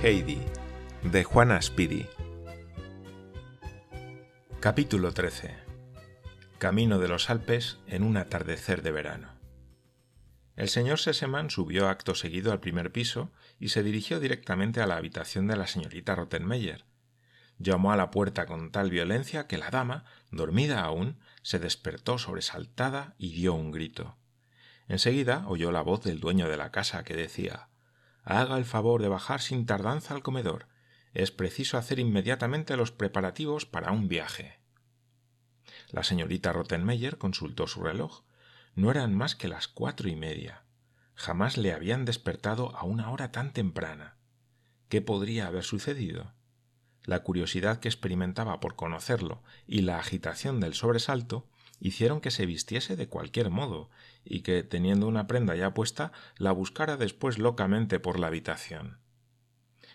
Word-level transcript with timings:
Heidi, 0.00 0.40
de 1.02 1.24
Juana 1.24 1.60
Speedy. 1.60 2.06
Capítulo 4.60 5.12
13. 5.12 5.56
Camino 6.58 7.00
de 7.00 7.08
los 7.08 7.28
Alpes 7.28 7.78
en 7.88 8.04
un 8.04 8.16
atardecer 8.16 8.82
de 8.82 8.92
verano. 8.92 9.37
El 10.58 10.68
señor 10.68 10.98
Sesemann 10.98 11.50
subió 11.50 11.88
acto 11.88 12.16
seguido 12.16 12.50
al 12.50 12.58
primer 12.58 12.90
piso 12.90 13.30
y 13.60 13.68
se 13.68 13.84
dirigió 13.84 14.18
directamente 14.18 14.80
a 14.80 14.88
la 14.88 14.96
habitación 14.96 15.46
de 15.46 15.54
la 15.54 15.68
señorita 15.68 16.16
Rottenmeier. 16.16 16.84
Llamó 17.58 17.92
a 17.92 17.96
la 17.96 18.10
puerta 18.10 18.44
con 18.44 18.72
tal 18.72 18.90
violencia 18.90 19.46
que 19.46 19.56
la 19.56 19.70
dama, 19.70 20.04
dormida 20.32 20.80
aún, 20.82 21.20
se 21.42 21.60
despertó 21.60 22.18
sobresaltada 22.18 23.14
y 23.18 23.34
dio 23.34 23.54
un 23.54 23.70
grito. 23.70 24.16
Enseguida 24.88 25.44
oyó 25.46 25.70
la 25.70 25.82
voz 25.82 26.02
del 26.02 26.18
dueño 26.18 26.48
de 26.48 26.56
la 26.56 26.72
casa 26.72 27.04
que 27.04 27.14
decía 27.14 27.68
haga 28.24 28.58
el 28.58 28.64
favor 28.64 29.00
de 29.00 29.06
bajar 29.06 29.40
sin 29.40 29.64
tardanza 29.64 30.12
al 30.12 30.24
comedor. 30.24 30.66
Es 31.14 31.30
preciso 31.30 31.78
hacer 31.78 32.00
inmediatamente 32.00 32.76
los 32.76 32.90
preparativos 32.90 33.64
para 33.64 33.92
un 33.92 34.08
viaje. 34.08 34.58
La 35.90 36.02
señorita 36.02 36.52
Rottenmeier 36.52 37.16
consultó 37.16 37.68
su 37.68 37.80
reloj. 37.80 38.24
No 38.78 38.92
eran 38.92 39.12
más 39.12 39.34
que 39.34 39.48
las 39.48 39.66
cuatro 39.66 40.08
y 40.08 40.14
media. 40.14 40.62
Jamás 41.16 41.56
le 41.56 41.72
habían 41.72 42.04
despertado 42.04 42.76
a 42.76 42.84
una 42.84 43.10
hora 43.10 43.32
tan 43.32 43.52
temprana. 43.52 44.18
¿Qué 44.88 45.02
podría 45.02 45.48
haber 45.48 45.64
sucedido? 45.64 46.32
La 47.02 47.24
curiosidad 47.24 47.80
que 47.80 47.88
experimentaba 47.88 48.60
por 48.60 48.76
conocerlo 48.76 49.42
y 49.66 49.80
la 49.80 49.98
agitación 49.98 50.60
del 50.60 50.74
sobresalto 50.74 51.48
hicieron 51.80 52.20
que 52.20 52.30
se 52.30 52.46
vistiese 52.46 52.94
de 52.94 53.08
cualquier 53.08 53.50
modo 53.50 53.90
y 54.24 54.42
que, 54.42 54.62
teniendo 54.62 55.08
una 55.08 55.26
prenda 55.26 55.56
ya 55.56 55.74
puesta, 55.74 56.12
la 56.36 56.52
buscara 56.52 56.96
después 56.96 57.36
locamente 57.38 57.98
por 57.98 58.20
la 58.20 58.28
habitación. 58.28 59.00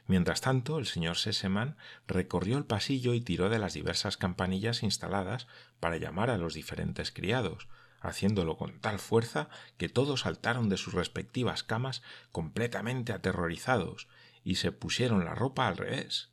Mientras 0.08 0.41
tanto, 0.41 0.77
el 0.77 0.88
señor 0.88 1.15
Sesemann 1.15 1.77
recorrió 2.05 2.58
el 2.58 2.65
pasillo 2.65 3.13
y 3.13 3.21
tiró 3.21 3.47
de 3.47 3.59
las 3.59 3.75
diversas 3.75 4.17
campanillas 4.17 4.83
instaladas 4.83 5.47
para 5.80 5.95
llamar 5.95 6.30
a 6.30 6.38
los 6.38 6.53
diferentes 6.53 7.13
criados, 7.13 7.69
haciéndolo 8.03 8.57
con 8.57 8.79
tal 8.79 8.99
fuerza 8.99 9.49
que 9.77 9.89
todos 9.89 10.21
saltaron 10.21 10.69
de 10.69 10.77
sus 10.77 10.93
respectivas 10.93 11.63
camas 11.63 12.03
completamente 12.31 13.13
aterrorizados 13.13 14.07
y 14.43 14.55
se 14.55 14.71
pusieron 14.71 15.25
la 15.25 15.33
ropa 15.33 15.67
al 15.67 15.77
revés. 15.77 16.29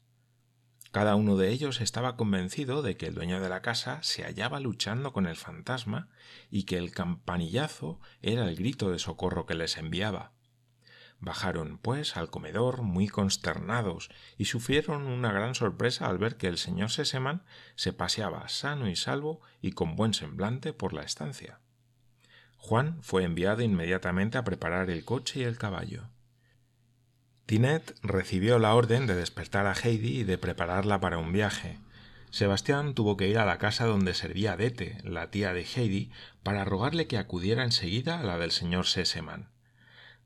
Cada 0.91 1.15
uno 1.15 1.37
de 1.37 1.51
ellos 1.51 1.81
estaba 1.81 2.17
convencido 2.17 2.83
de 2.83 2.97
que 2.97 3.07
el 3.07 3.15
dueño 3.15 3.41
de 3.41 3.49
la 3.49 3.63
casa 3.63 4.03
se 4.03 4.25
hallaba 4.25 4.59
luchando 4.59 5.13
con 5.13 5.27
el 5.27 5.37
fantasma 5.37 6.09
y 6.51 6.65
que 6.65 6.79
el 6.79 6.91
campanillazo 6.91 8.01
era 8.23 8.49
el 8.49 8.57
grito 8.57 8.91
de 8.91 8.99
socorro 8.99 9.47
que 9.47 9.55
les 9.55 9.77
enviaba. 9.77 10.33
Bajaron, 11.21 11.77
pues, 11.77 12.17
al 12.17 12.31
comedor 12.31 12.81
muy 12.81 13.07
consternados 13.07 14.09
y 14.39 14.47
sufrieron 14.47 15.07
una 15.07 15.33
gran 15.33 15.55
sorpresa 15.55 16.07
al 16.07 16.17
ver 16.17 16.37
que 16.37 16.47
el 16.47 16.57
señor 16.57 16.91
Seseman 16.91 17.43
se 17.77 17.93
paseaba 17.93 18.49
sano 18.49 18.89
y 18.89 18.97
salvo 18.97 19.43
y 19.61 19.73
con 19.73 19.97
buen 19.97 20.15
semblante 20.15 20.73
por 20.73 20.95
la 20.95 21.03
estancia. 21.03 21.61
Juan 22.57 23.03
fue 23.03 23.25
enviado 23.25 23.63
inmediatamente 23.63 24.39
a 24.39 24.45
preparar 24.45 24.89
el 24.89 25.05
coche 25.05 25.41
y 25.41 25.43
el 25.45 25.59
caballo. 25.59 26.09
Tinet 27.45 27.95
recibió 28.03 28.59
la 28.59 28.75
orden 28.75 29.07
de 29.07 29.15
despertar 29.15 29.67
a 29.67 29.75
Heidi 29.75 30.21
y 30.21 30.25
de 30.25 30.39
prepararla 30.39 31.01
para 31.01 31.19
un 31.19 31.33
viaje. 31.33 31.79
Sebastián 32.31 32.95
tuvo 32.95 33.17
que 33.17 33.29
ir 33.29 33.39
a 33.39 33.45
la 33.45 33.59
casa 33.59 33.87
donde 33.87 34.15
servía 34.15 34.57
Dete, 34.57 34.99
la 35.03 35.31
tía 35.31 35.53
de 35.53 35.65
Heidi, 35.65 36.13
para 36.43 36.65
rogarle 36.65 37.09
que 37.09 37.19
acudiera 37.19 37.65
enseguida 37.65 38.21
a 38.21 38.23
la 38.23 38.39
del 38.39 38.53
señor 38.53 38.87
Sesemann. 38.87 39.49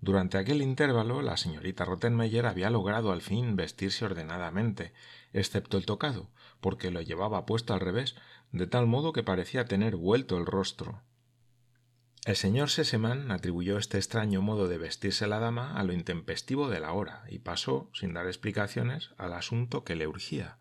Durante 0.04 0.36
aquel 0.36 0.60
intervalo, 0.60 1.22
la 1.22 1.38
señorita 1.38 1.86
Rottenmeier 1.86 2.44
había 2.44 2.68
logrado 2.68 3.10
al 3.10 3.22
fin 3.22 3.56
vestirse 3.56 4.04
ordenadamente, 4.04 4.92
excepto 5.32 5.78
el 5.78 5.86
tocado, 5.86 6.28
porque 6.60 6.90
lo 6.90 7.00
llevaba 7.00 7.46
puesto 7.46 7.72
al 7.72 7.80
revés, 7.80 8.14
de 8.52 8.66
tal 8.66 8.86
modo 8.86 9.14
que 9.14 9.22
parecía 9.22 9.64
tener 9.64 9.96
vuelto 9.96 10.36
el 10.36 10.44
rostro. 10.44 11.00
El 12.26 12.36
señor 12.36 12.68
Sesemann 12.68 13.30
atribuyó 13.30 13.78
este 13.78 13.96
extraño 13.96 14.42
modo 14.42 14.68
de 14.68 14.76
vestirse 14.76 15.26
la 15.26 15.38
dama 15.38 15.74
a 15.74 15.82
lo 15.84 15.94
intempestivo 15.94 16.68
de 16.68 16.80
la 16.80 16.92
hora 16.92 17.24
y 17.30 17.38
pasó, 17.38 17.88
sin 17.94 18.12
dar 18.12 18.26
explicaciones, 18.26 19.12
al 19.16 19.32
asunto 19.32 19.84
que 19.84 19.96
le 19.96 20.06
urgía. 20.06 20.58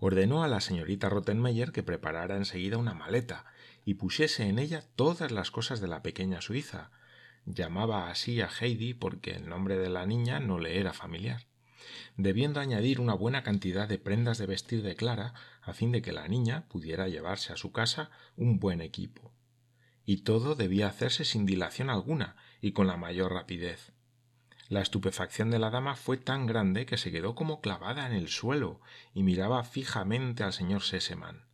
Ordenó 0.00 0.42
a 0.42 0.48
la 0.48 0.60
señorita 0.60 1.08
Rottenmeier 1.08 1.70
que 1.70 1.84
preparara 1.84 2.36
enseguida 2.36 2.78
una 2.78 2.94
maleta 2.94 3.44
y 3.84 3.94
pusiese 3.94 4.48
en 4.48 4.58
ella 4.58 4.82
todas 4.96 5.30
las 5.30 5.52
cosas 5.52 5.80
de 5.80 5.86
la 5.86 6.02
pequeña 6.02 6.40
Suiza. 6.40 6.90
Llamaba 7.46 8.10
así 8.10 8.40
a 8.40 8.48
Heidi 8.48 8.94
porque 8.94 9.32
el 9.32 9.48
nombre 9.48 9.76
de 9.76 9.90
la 9.90 10.06
niña 10.06 10.40
no 10.40 10.58
le 10.58 10.78
era 10.78 10.92
familiar 10.92 11.46
debiendo 12.16 12.60
añadir 12.60 13.00
una 13.00 13.14
buena 13.14 13.42
cantidad 13.42 13.88
de 13.88 13.98
prendas 13.98 14.38
de 14.38 14.46
vestir 14.46 14.82
de 14.82 14.94
Clara 14.94 15.34
a 15.62 15.72
fin 15.72 15.92
de 15.92 16.02
que 16.02 16.12
la 16.12 16.28
niña 16.28 16.66
pudiera 16.68 17.08
llevarse 17.08 17.52
a 17.52 17.56
su 17.56 17.72
casa 17.72 18.10
un 18.36 18.58
buen 18.60 18.80
equipo 18.80 19.32
y 20.04 20.18
todo 20.18 20.54
debía 20.54 20.88
hacerse 20.88 21.24
sin 21.24 21.46
dilación 21.46 21.90
alguna 21.90 22.36
y 22.60 22.72
con 22.72 22.86
la 22.86 22.96
mayor 22.96 23.32
rapidez. 23.32 23.92
La 24.68 24.80
estupefacción 24.80 25.50
de 25.50 25.58
la 25.58 25.70
dama 25.70 25.96
fue 25.96 26.16
tan 26.16 26.46
grande 26.46 26.86
que 26.86 26.98
se 26.98 27.10
quedó 27.10 27.34
como 27.34 27.60
clavada 27.60 28.06
en 28.06 28.12
el 28.12 28.28
suelo 28.28 28.80
y 29.14 29.22
miraba 29.22 29.62
fijamente 29.64 30.42
al 30.42 30.52
señor 30.52 30.82
Sesemann. 30.82 31.46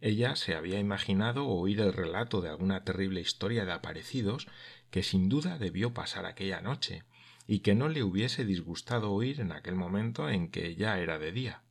Ella 0.00 0.34
se 0.34 0.54
había 0.54 0.78
imaginado 0.78 1.46
oír 1.46 1.80
el 1.80 1.92
relato 1.92 2.40
de 2.40 2.48
alguna 2.48 2.84
terrible 2.84 3.20
historia 3.20 3.64
de 3.64 3.72
aparecidos 3.72 4.48
que 4.90 5.02
sin 5.02 5.28
duda 5.28 5.58
debió 5.58 5.94
pasar 5.94 6.26
aquella 6.26 6.60
noche 6.60 7.04
y 7.46 7.60
que 7.60 7.74
no 7.74 7.88
le 7.88 8.02
hubiese 8.02 8.44
disgustado 8.44 9.12
oír 9.12 9.40
en 9.40 9.52
aquel 9.52 9.74
momento 9.74 10.28
en 10.28 10.50
que 10.50 10.74
ya 10.76 10.98
era 10.98 11.18
de 11.18 11.32
día 11.32 11.62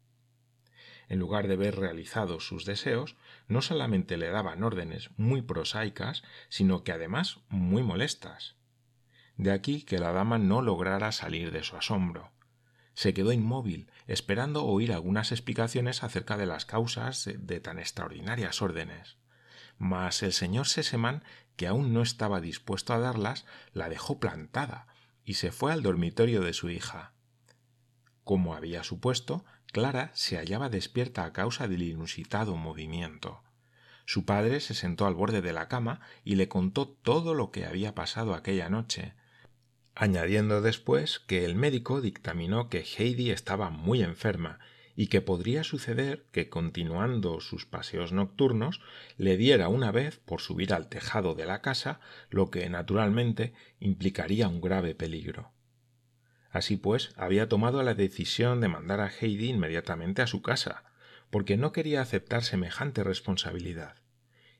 en 1.10 1.20
lugar 1.20 1.48
de 1.48 1.58
ver 1.58 1.76
realizados 1.76 2.48
sus 2.48 2.66
deseos, 2.66 3.18
no 3.48 3.62
solamente 3.62 4.16
le 4.16 4.30
daban 4.30 4.64
órdenes 4.64 5.10
muy 5.18 5.42
prosaicas, 5.42 6.24
sino 6.48 6.84
que 6.84 6.92
además 6.92 7.40
muy 7.50 7.82
molestas. 7.82 8.56
De 9.36 9.52
aquí 9.52 9.82
que 9.82 9.98
la 9.98 10.12
dama 10.12 10.38
no 10.38 10.62
lograra 10.62 11.12
salir 11.12 11.52
de 11.52 11.64
su 11.64 11.76
asombro. 11.76 12.32
Se 12.94 13.14
quedó 13.14 13.32
inmóvil, 13.32 13.90
esperando 14.08 14.66
oír 14.66 14.94
algunas 14.94 15.32
explicaciones 15.32 16.04
acerca 16.04 16.38
de 16.38 16.46
las 16.46 16.66
causas 16.66 17.28
de 17.34 17.60
tan 17.60 17.80
extraordinarias 17.80 18.62
órdenes. 18.62 19.18
Mas 19.80 20.22
el 20.22 20.34
señor 20.34 20.68
Sesemann, 20.68 21.24
que 21.56 21.66
aún 21.66 21.94
no 21.94 22.02
estaba 22.02 22.42
dispuesto 22.42 22.94
a 22.94 23.00
darlas, 23.00 23.46
la 23.74 23.90
dejó 23.90 24.20
plantada 24.20 24.88
y 25.24 25.36
se 25.36 25.52
fue 25.52 25.72
al 25.72 25.82
dormitorio 25.82 26.42
de 26.42 26.54
su 26.54 26.70
hija. 26.70 27.14
Como 28.24 28.54
había 28.54 28.84
supuesto, 28.84 29.46
Clara 29.72 30.12
se 30.14 30.38
hallaba 30.38 30.70
despierta 30.70 31.24
a 31.24 31.34
causa 31.34 31.68
del 31.68 31.84
inusitado 31.84 32.56
movimiento. 32.56 33.42
Su 34.06 34.26
padre 34.26 34.60
se 34.60 34.74
sentó 34.74 35.06
al 35.06 35.14
borde 35.14 35.42
de 35.42 35.54
la 35.54 35.68
cama 35.68 36.02
y 36.24 36.36
le 36.36 36.50
contó 36.50 36.88
todo 36.88 37.34
lo 37.34 37.52
que 37.52 37.66
había 37.66 37.96
pasado 37.96 38.34
aquella 38.34 38.70
noche, 38.70 39.14
añadiendo 39.96 40.62
después 40.62 41.20
que 41.20 41.46
el 41.46 41.56
médico 41.56 42.02
dictaminó 42.02 42.70
que 42.70 42.84
Heidi 42.84 43.32
estaba 43.32 43.70
muy 43.70 44.02
enferma 44.02 44.60
y 45.00 45.08
que 45.08 45.22
podría 45.22 45.64
suceder 45.64 46.26
que 46.34 46.50
continuando 46.50 47.40
sus 47.40 47.66
paseos 47.66 48.12
nocturnos 48.12 48.82
le 49.16 49.38
diera 49.38 49.70
una 49.70 49.94
vez 49.94 50.20
por 50.20 50.42
subir 50.42 50.74
al 50.74 50.90
tejado 50.90 51.36
de 51.36 51.46
la 51.46 51.62
casa, 51.62 52.02
lo 52.30 52.52
que 52.52 52.70
naturalmente 52.70 53.54
implicaría 53.80 54.50
un 54.50 54.60
grave 54.60 54.96
peligro. 54.96 55.54
Así 56.52 56.76
pues, 56.76 57.14
había 57.16 57.48
tomado 57.48 57.82
la 57.82 57.94
decisión 57.94 58.60
de 58.60 58.68
mandar 58.68 59.00
a 59.00 59.08
Heidi 59.08 59.48
inmediatamente 59.48 60.22
a 60.22 60.28
su 60.28 60.42
casa, 60.42 60.84
porque 61.30 61.56
no 61.56 61.72
quería 61.72 62.02
aceptar 62.02 62.44
semejante 62.44 63.02
responsabilidad. 63.02 63.96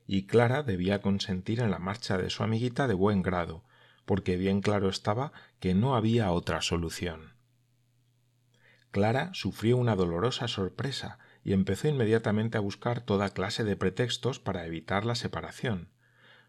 Y 0.06 0.26
Clara 0.26 0.62
debía 0.62 1.02
consentir 1.02 1.60
en 1.60 1.70
la 1.70 1.78
marcha 1.78 2.16
de 2.16 2.30
su 2.30 2.42
amiguita 2.42 2.88
de 2.88 2.94
buen 2.94 3.20
grado, 3.20 3.62
porque 4.06 4.38
bien 4.38 4.62
claro 4.62 4.88
estaba 4.88 5.32
que 5.58 5.74
no 5.74 5.96
había 5.96 6.32
otra 6.32 6.62
solución. 6.62 7.38
Clara 8.90 9.30
sufrió 9.34 9.76
una 9.76 9.94
dolorosa 9.94 10.48
sorpresa 10.48 11.18
y 11.44 11.52
empezó 11.52 11.88
inmediatamente 11.88 12.58
a 12.58 12.60
buscar 12.60 13.00
toda 13.00 13.30
clase 13.30 13.62
de 13.62 13.76
pretextos 13.76 14.40
para 14.40 14.66
evitar 14.66 15.04
la 15.04 15.14
separación. 15.14 15.90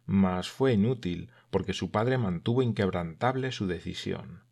Mas 0.06 0.50
fue 0.50 0.74
inútil, 0.74 1.30
porque 1.52 1.74
su 1.74 1.92
padre 1.92 2.18
mantuvo 2.18 2.64
inquebrantable 2.64 3.52
su 3.52 3.68
decisión. 3.68 4.44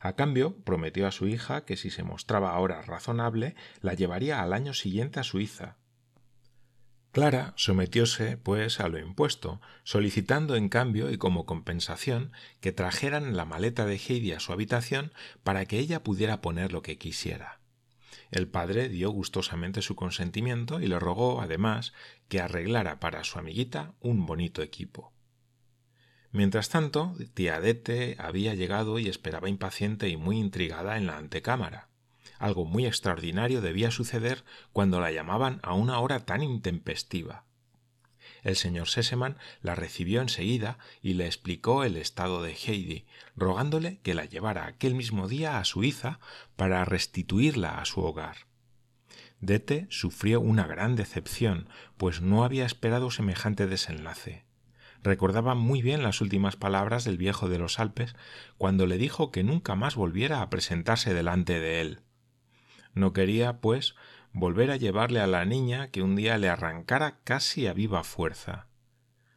A 0.00 0.14
cambio, 0.14 0.56
prometió 0.64 1.06
a 1.06 1.12
su 1.12 1.28
hija 1.28 1.64
que 1.64 1.76
si 1.76 1.88
se 1.88 2.02
mostraba 2.02 2.50
ahora 2.50 2.82
razonable, 2.82 3.54
la 3.80 3.94
llevaría 3.94 4.42
al 4.42 4.52
año 4.52 4.74
siguiente 4.74 5.20
a 5.20 5.22
Suiza. 5.22 5.76
Clara 7.12 7.52
sometióse, 7.56 8.38
pues, 8.38 8.80
a 8.80 8.88
lo 8.88 8.98
impuesto, 8.98 9.60
solicitando 9.84 10.56
en 10.56 10.70
cambio 10.70 11.10
y 11.10 11.18
como 11.18 11.44
compensación 11.44 12.32
que 12.62 12.72
trajeran 12.72 13.36
la 13.36 13.44
maleta 13.44 13.84
de 13.84 13.96
Heidi 13.96 14.32
a 14.32 14.40
su 14.40 14.50
habitación 14.50 15.12
para 15.42 15.66
que 15.66 15.78
ella 15.78 16.02
pudiera 16.02 16.40
poner 16.40 16.72
lo 16.72 16.80
que 16.80 16.96
quisiera. 16.96 17.60
El 18.30 18.48
padre 18.48 18.88
dio 18.88 19.10
gustosamente 19.10 19.82
su 19.82 19.94
consentimiento 19.94 20.80
y 20.80 20.86
le 20.86 20.98
rogó, 20.98 21.42
además, 21.42 21.92
que 22.28 22.40
arreglara 22.40 22.98
para 22.98 23.24
su 23.24 23.38
amiguita 23.38 23.92
un 24.00 24.24
bonito 24.24 24.62
equipo. 24.62 25.12
Mientras 26.30 26.70
tanto, 26.70 27.14
tía 27.34 27.60
Dete 27.60 28.16
había 28.18 28.54
llegado 28.54 28.98
y 28.98 29.08
esperaba 29.08 29.50
impaciente 29.50 30.08
y 30.08 30.16
muy 30.16 30.38
intrigada 30.38 30.96
en 30.96 31.06
la 31.08 31.18
antecámara. 31.18 31.91
Algo 32.42 32.64
muy 32.64 32.86
extraordinario 32.86 33.60
debía 33.60 33.92
suceder 33.92 34.42
cuando 34.72 34.98
la 34.98 35.12
llamaban 35.12 35.60
a 35.62 35.74
una 35.74 36.00
hora 36.00 36.26
tan 36.26 36.42
intempestiva. 36.42 37.44
El 38.42 38.56
señor 38.56 38.88
Sesemann 38.88 39.36
la 39.60 39.76
recibió 39.76 40.20
enseguida 40.20 40.76
y 41.02 41.14
le 41.14 41.26
explicó 41.26 41.84
el 41.84 41.96
estado 41.96 42.42
de 42.42 42.54
Heidi, 42.54 43.06
rogándole 43.36 44.00
que 44.00 44.14
la 44.14 44.24
llevara 44.24 44.66
aquel 44.66 44.96
mismo 44.96 45.28
día 45.28 45.60
a 45.60 45.64
Suiza 45.64 46.18
para 46.56 46.84
restituirla 46.84 47.80
a 47.80 47.84
su 47.84 48.00
hogar. 48.00 48.48
Dete 49.38 49.86
sufrió 49.88 50.40
una 50.40 50.66
gran 50.66 50.96
decepción, 50.96 51.68
pues 51.96 52.22
no 52.22 52.42
había 52.42 52.66
esperado 52.66 53.12
semejante 53.12 53.68
desenlace. 53.68 54.46
Recordaba 55.04 55.54
muy 55.54 55.80
bien 55.80 56.02
las 56.02 56.20
últimas 56.20 56.56
palabras 56.56 57.04
del 57.04 57.18
viejo 57.18 57.48
de 57.48 57.58
los 57.58 57.78
Alpes 57.78 58.16
cuando 58.58 58.86
le 58.86 58.98
dijo 58.98 59.30
que 59.30 59.44
nunca 59.44 59.76
más 59.76 59.94
volviera 59.94 60.42
a 60.42 60.50
presentarse 60.50 61.14
delante 61.14 61.60
de 61.60 61.80
él. 61.80 62.00
No 62.94 63.12
quería, 63.12 63.60
pues, 63.60 63.94
volver 64.32 64.70
a 64.70 64.76
llevarle 64.76 65.20
a 65.20 65.26
la 65.26 65.44
niña 65.44 65.90
que 65.90 66.02
un 66.02 66.16
día 66.16 66.38
le 66.38 66.48
arrancara 66.48 67.20
casi 67.24 67.66
a 67.66 67.72
viva 67.72 68.04
fuerza. 68.04 68.66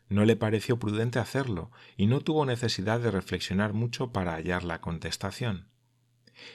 No 0.08 0.26
le 0.26 0.36
pareció 0.36 0.78
prudente 0.78 1.20
hacerlo, 1.20 1.72
y 1.98 2.08
no 2.08 2.22
tuvo 2.22 2.46
necesidad 2.46 3.00
de 3.00 3.12
reflexionar 3.12 3.74
mucho 3.74 4.12
para 4.12 4.34
hallar 4.34 4.64
la 4.64 4.82
contestación. 4.82 5.68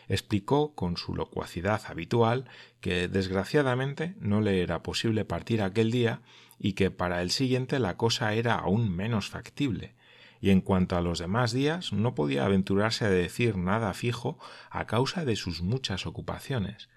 Explicó 0.09 0.75
con 0.75 0.97
su 0.99 1.15
locuacidad 1.15 1.83
habitual 1.87 2.49
que 2.81 3.09
desgraciadamente 3.09 4.15
no 4.21 4.41
le 4.43 4.61
era 4.61 4.83
posible 4.83 5.25
partir 5.25 5.63
aquel 5.63 5.91
día 5.91 6.21
y 6.59 6.75
que 6.75 6.91
para 6.91 7.23
el 7.23 7.31
siguiente 7.31 7.79
la 7.79 7.97
cosa 7.97 8.35
era 8.35 8.57
aún 8.57 8.95
menos 8.95 9.31
factible, 9.31 9.95
y 10.41 10.51
en 10.51 10.61
cuanto 10.61 10.97
a 10.97 11.01
los 11.01 11.19
demás 11.19 11.53
días 11.53 11.93
no 11.93 12.15
podía 12.15 12.45
aventurarse 12.45 13.07
a 13.07 13.11
decir 13.11 13.57
nada 13.57 13.95
fijo 13.95 14.39
a 14.71 14.87
causa 14.87 15.25
de 15.25 15.37
sus 15.37 15.63
muchas 15.63 16.07
ocupaciones, 16.07 16.90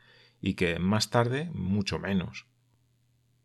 y 0.44 0.56
que 0.56 0.78
más 0.78 1.10
tarde 1.10 1.50
mucho 1.54 2.00
menos. 2.00 2.48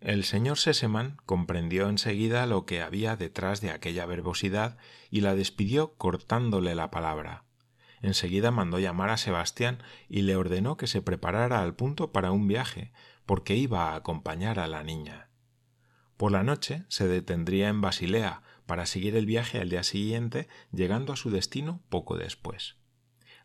El 0.00 0.24
señor 0.24 0.58
Sesemann 0.58 1.16
comprendió 1.26 1.88
enseguida 1.88 2.44
lo 2.46 2.66
que 2.66 2.82
había 2.82 3.14
detrás 3.14 3.60
de 3.60 3.70
aquella 3.70 4.04
verbosidad 4.04 4.76
y 5.08 5.20
la 5.20 5.36
despidió 5.36 5.94
cortándole 5.94 6.74
la 6.74 6.90
palabra. 6.90 7.44
Enseguida 8.02 8.50
mandó 8.50 8.80
llamar 8.80 9.10
a 9.10 9.16
Sebastián 9.16 9.80
y 10.08 10.22
le 10.22 10.34
ordenó 10.34 10.76
que 10.76 10.88
se 10.88 11.00
preparara 11.00 11.62
al 11.62 11.76
punto 11.76 12.10
para 12.10 12.32
un 12.32 12.48
viaje, 12.48 12.92
porque 13.26 13.54
iba 13.54 13.92
a 13.92 13.94
acompañar 13.94 14.58
a 14.58 14.66
la 14.66 14.82
niña. 14.82 15.30
Por 16.16 16.32
la 16.32 16.42
noche 16.42 16.84
se 16.88 17.06
detendría 17.06 17.68
en 17.68 17.80
Basilea, 17.80 18.42
para 18.66 18.86
seguir 18.86 19.14
el 19.14 19.24
viaje 19.24 19.60
al 19.60 19.70
día 19.70 19.84
siguiente, 19.84 20.48
llegando 20.72 21.12
a 21.12 21.16
su 21.16 21.30
destino 21.30 21.80
poco 21.88 22.16
después. 22.16 22.76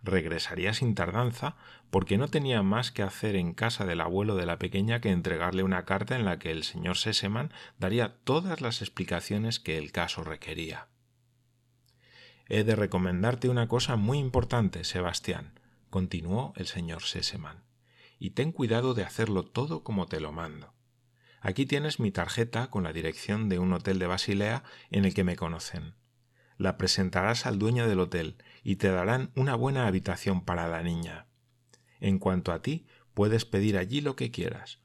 Regresaría 0.04 0.74
sin 0.74 0.96
tardanza, 0.96 1.56
porque 1.90 2.18
no 2.18 2.28
tenía 2.28 2.62
más 2.62 2.92
que 2.92 3.04
hacer 3.04 3.38
en 3.38 3.54
casa 3.54 3.86
del 3.86 4.02
abuelo 4.02 4.36
de 4.36 4.46
la 4.46 4.60
pequeña 4.60 5.00
que 5.00 5.10
entregarle 5.10 5.64
una 5.64 5.86
carta 5.86 6.18
en 6.18 6.26
la 6.26 6.40
que 6.40 6.52
el 6.52 6.64
señor 6.64 6.98
Sesemann 6.98 7.54
daría 7.80 8.18
todas 8.24 8.60
las 8.60 8.82
explicaciones 8.82 9.62
que 9.62 9.78
el 9.78 9.94
caso 9.94 10.24
requería. 10.24 10.88
He 12.50 12.66
de 12.66 12.76
recomendarte 12.76 13.48
una 13.48 13.70
cosa 13.70 13.96
muy 13.96 14.20
importante, 14.20 14.84
Sebastián, 14.84 15.60
continuó 15.90 16.54
el 16.58 16.68
señor 16.68 17.04
Sesemann, 17.04 17.64
y 18.20 18.32
ten 18.32 18.52
cuidado 18.52 18.94
de 18.94 19.04
hacerlo 19.04 19.46
todo 19.46 19.84
como 19.84 20.08
te 20.08 20.20
lo 20.20 20.34
mando. 20.34 20.74
Aquí 21.40 21.66
tienes 21.66 22.00
mi 22.00 22.12
tarjeta 22.12 22.70
con 22.70 22.84
la 22.84 22.94
dirección 22.94 23.48
de 23.48 23.60
un 23.60 23.72
hotel 23.72 24.00
de 24.00 24.08
Basilea 24.08 24.64
en 24.92 25.06
el 25.06 25.14
que 25.14 25.24
me 25.24 25.38
conocen. 25.38 25.96
La 26.64 26.78
presentarás 26.78 27.46
al 27.46 27.60
dueño 27.60 27.90
del 27.90 28.00
hotel 28.00 28.38
y 28.64 28.78
te 28.78 28.88
darán 28.88 29.32
una 29.36 29.54
buena 29.54 29.86
habitación 29.86 30.46
para 30.46 30.66
la 30.70 30.82
niña. 30.82 31.26
En 32.00 32.20
cuanto 32.20 32.54
a 32.54 32.62
ti, 32.62 32.88
puedes 33.14 33.44
pedir 33.44 33.78
allí 33.78 34.00
lo 34.00 34.16
que 34.16 34.32
quieras. 34.32 34.80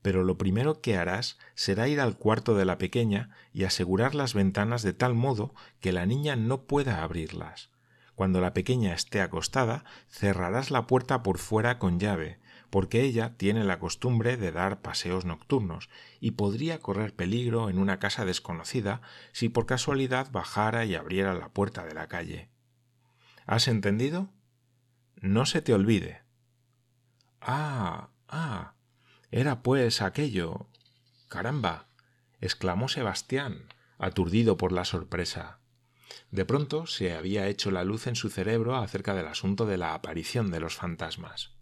Pero 0.00 0.24
lo 0.24 0.38
primero 0.38 0.80
que 0.80 0.96
harás 0.96 1.36
será 1.54 1.86
ir 1.86 2.00
al 2.00 2.16
cuarto 2.16 2.56
de 2.56 2.64
la 2.64 2.78
pequeña 2.78 3.28
y 3.52 3.64
asegurar 3.64 4.14
las 4.14 4.32
ventanas 4.32 4.80
de 4.82 4.94
tal 4.94 5.12
modo 5.12 5.54
que 5.80 5.92
la 5.92 6.06
niña 6.06 6.34
no 6.34 6.62
pueda 6.62 7.02
abrirlas. 7.02 7.68
Cuando 8.14 8.40
la 8.40 8.54
pequeña 8.54 8.94
esté 8.94 9.20
acostada, 9.20 9.84
cerrarás 10.08 10.70
la 10.70 10.86
puerta 10.86 11.22
por 11.22 11.36
fuera 11.36 11.78
con 11.78 12.00
llave, 12.00 12.40
porque 12.70 13.02
ella 13.02 13.36
tiene 13.36 13.64
la 13.64 13.78
costumbre 13.78 14.36
de 14.36 14.52
dar 14.52 14.82
paseos 14.82 15.24
nocturnos 15.24 15.88
y 16.20 16.32
podría 16.32 16.80
correr 16.80 17.14
peligro 17.14 17.70
en 17.70 17.78
una 17.78 17.98
casa 17.98 18.24
desconocida 18.24 19.00
si 19.32 19.48
por 19.48 19.66
casualidad 19.66 20.30
bajara 20.30 20.84
y 20.84 20.94
abriera 20.94 21.34
la 21.34 21.48
puerta 21.48 21.84
de 21.84 21.94
la 21.94 22.08
calle. 22.08 22.50
¿Has 23.46 23.68
entendido? 23.68 24.30
No 25.16 25.46
se 25.46 25.62
te 25.62 25.72
olvide. 25.72 26.22
Ah, 27.40 28.10
ah. 28.28 28.74
Era 29.30 29.62
pues 29.62 30.02
aquello. 30.02 30.68
Caramba. 31.28 31.88
exclamó 32.40 32.88
Sebastián, 32.88 33.68
aturdido 33.98 34.56
por 34.56 34.72
la 34.72 34.84
sorpresa. 34.84 35.60
De 36.30 36.44
pronto 36.44 36.86
se 36.86 37.14
había 37.14 37.46
hecho 37.48 37.70
la 37.70 37.84
luz 37.84 38.06
en 38.06 38.16
su 38.16 38.30
cerebro 38.30 38.76
acerca 38.76 39.14
del 39.14 39.26
asunto 39.26 39.66
de 39.66 39.78
la 39.78 39.94
aparición 39.94 40.50
de 40.50 40.60
los 40.60 40.76
fantasmas. 40.76 41.57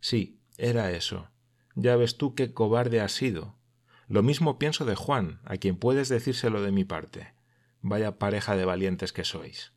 Sí, 0.00 0.40
era 0.58 0.90
eso. 0.92 1.30
Ya 1.74 1.96
ves 1.96 2.16
tú 2.16 2.34
qué 2.34 2.52
cobarde 2.52 3.00
has 3.00 3.12
sido. 3.12 3.56
Lo 4.08 4.22
mismo 4.22 4.58
pienso 4.58 4.84
de 4.84 4.96
Juan, 4.96 5.40
a 5.44 5.56
quien 5.56 5.76
puedes 5.76 6.08
decírselo 6.08 6.62
de 6.62 6.72
mi 6.72 6.84
parte. 6.84 7.32
Vaya 7.80 8.18
pareja 8.18 8.56
de 8.56 8.64
valientes 8.64 9.12
que 9.12 9.24
sois. 9.24 9.72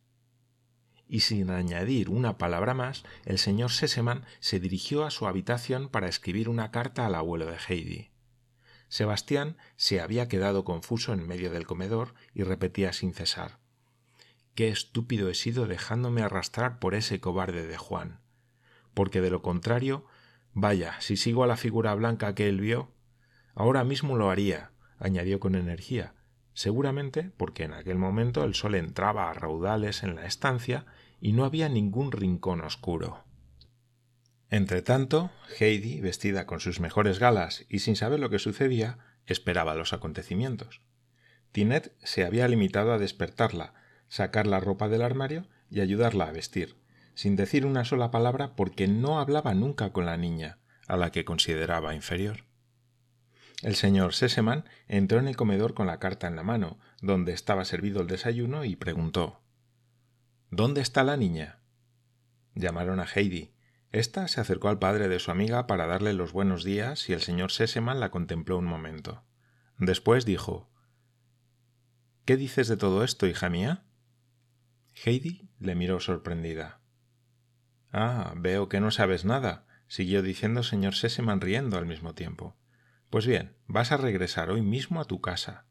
Y 1.06 1.20
sin 1.20 1.50
añadir 1.50 2.10
una 2.10 2.38
palabra 2.38 2.74
más, 2.74 3.04
el 3.24 3.38
señor 3.38 3.70
Sesemann 3.70 4.24
se 4.40 4.58
dirigió 4.58 5.04
a 5.04 5.10
su 5.10 5.26
habitación 5.26 5.88
para 5.88 6.08
escribir 6.08 6.48
una 6.48 6.70
carta 6.70 7.06
al 7.06 7.14
abuelo 7.14 7.46
de 7.46 7.58
Heidi. 7.68 8.10
Sebastián 8.88 9.56
se 9.76 10.00
había 10.00 10.28
quedado 10.28 10.64
confuso 10.64 11.12
en 11.12 11.26
medio 11.26 11.50
del 11.50 11.66
comedor 11.66 12.14
y 12.32 12.42
repetía 12.42 12.92
sin 12.92 13.12
cesar 13.12 13.58
Qué 14.54 14.68
estúpido 14.68 15.28
he 15.28 15.34
sido 15.34 15.66
dejándome 15.66 16.22
arrastrar 16.22 16.78
por 16.78 16.94
ese 16.94 17.20
cobarde 17.20 17.66
de 17.66 17.76
Juan. 17.76 18.20
Porque 18.94 19.20
de 19.20 19.30
lo 19.30 19.42
contrario 19.42 20.06
Vaya, 20.54 20.94
si 21.00 21.16
sigo 21.16 21.42
a 21.42 21.48
la 21.48 21.56
figura 21.56 21.94
blanca 21.94 22.34
que 22.36 22.48
él 22.48 22.60
vio. 22.60 22.92
Ahora 23.56 23.82
mismo 23.82 24.16
lo 24.16 24.30
haría, 24.30 24.70
añadió 24.98 25.40
con 25.40 25.56
energía, 25.56 26.14
seguramente 26.54 27.32
porque 27.36 27.64
en 27.64 27.72
aquel 27.72 27.98
momento 27.98 28.44
el 28.44 28.54
sol 28.54 28.76
entraba 28.76 29.28
a 29.28 29.34
raudales 29.34 30.04
en 30.04 30.14
la 30.14 30.26
estancia 30.26 30.86
y 31.20 31.32
no 31.32 31.44
había 31.44 31.68
ningún 31.68 32.12
rincón 32.12 32.60
oscuro. 32.60 33.24
Entretanto, 34.48 35.32
Heidi, 35.58 36.00
vestida 36.00 36.46
con 36.46 36.60
sus 36.60 36.78
mejores 36.78 37.18
galas 37.18 37.66
y 37.68 37.80
sin 37.80 37.96
saber 37.96 38.20
lo 38.20 38.30
que 38.30 38.38
sucedía, 38.38 38.98
esperaba 39.26 39.74
los 39.74 39.92
acontecimientos. 39.92 40.82
Tinet 41.50 41.92
se 42.04 42.24
había 42.24 42.46
limitado 42.46 42.92
a 42.92 42.98
despertarla, 42.98 43.74
sacar 44.08 44.46
la 44.46 44.60
ropa 44.60 44.88
del 44.88 45.02
armario 45.02 45.48
y 45.68 45.80
ayudarla 45.80 46.26
a 46.26 46.32
vestir 46.32 46.76
sin 47.14 47.36
decir 47.36 47.66
una 47.66 47.84
sola 47.84 48.10
palabra 48.10 48.56
porque 48.56 48.88
no 48.88 49.20
hablaba 49.20 49.54
nunca 49.54 49.92
con 49.92 50.06
la 50.06 50.16
niña, 50.16 50.58
a 50.86 50.96
la 50.96 51.10
que 51.10 51.24
consideraba 51.24 51.94
inferior. 51.94 52.44
El 53.62 53.76
señor 53.76 54.14
Sesemann 54.14 54.64
entró 54.88 55.18
en 55.18 55.28
el 55.28 55.36
comedor 55.36 55.74
con 55.74 55.86
la 55.86 55.98
carta 55.98 56.26
en 56.26 56.36
la 56.36 56.42
mano, 56.42 56.78
donde 57.00 57.32
estaba 57.32 57.64
servido 57.64 58.02
el 58.02 58.08
desayuno, 58.08 58.64
y 58.64 58.76
preguntó 58.76 59.40
¿Dónde 60.50 60.80
está 60.80 61.02
la 61.02 61.16
niña? 61.16 61.60
Llamaron 62.54 63.00
a 63.00 63.06
Heidi. 63.06 63.54
Esta 63.90 64.28
se 64.28 64.40
acercó 64.40 64.68
al 64.68 64.78
padre 64.78 65.08
de 65.08 65.18
su 65.18 65.30
amiga 65.30 65.66
para 65.66 65.86
darle 65.86 66.12
los 66.12 66.32
buenos 66.32 66.64
días 66.64 67.08
y 67.08 67.12
el 67.12 67.22
señor 67.22 67.52
Sesemann 67.52 68.00
la 68.00 68.10
contempló 68.10 68.58
un 68.58 68.66
momento. 68.66 69.24
Después 69.78 70.24
dijo 70.24 70.70
¿Qué 72.24 72.36
dices 72.36 72.68
de 72.68 72.76
todo 72.76 73.04
esto, 73.04 73.26
hija 73.26 73.48
mía? 73.50 73.84
Heidi 75.04 75.48
le 75.58 75.74
miró 75.74 76.00
sorprendida. 76.00 76.80
Ah, 77.96 78.34
veo 78.36 78.68
que 78.68 78.80
no 78.80 78.90
sabes 78.90 79.24
nada, 79.24 79.68
siguió 79.86 80.20
diciendo 80.20 80.64
señor 80.64 80.96
Seseman 80.96 81.40
riendo 81.40 81.78
al 81.78 81.86
mismo 81.86 82.12
tiempo. 82.12 82.56
Pues 83.08 83.24
bien, 83.24 83.56
vas 83.68 83.92
a 83.92 83.96
regresar 83.96 84.50
hoy 84.50 84.62
mismo 84.62 85.00
a 85.00 85.04
tu 85.04 85.20
casa. 85.20 85.66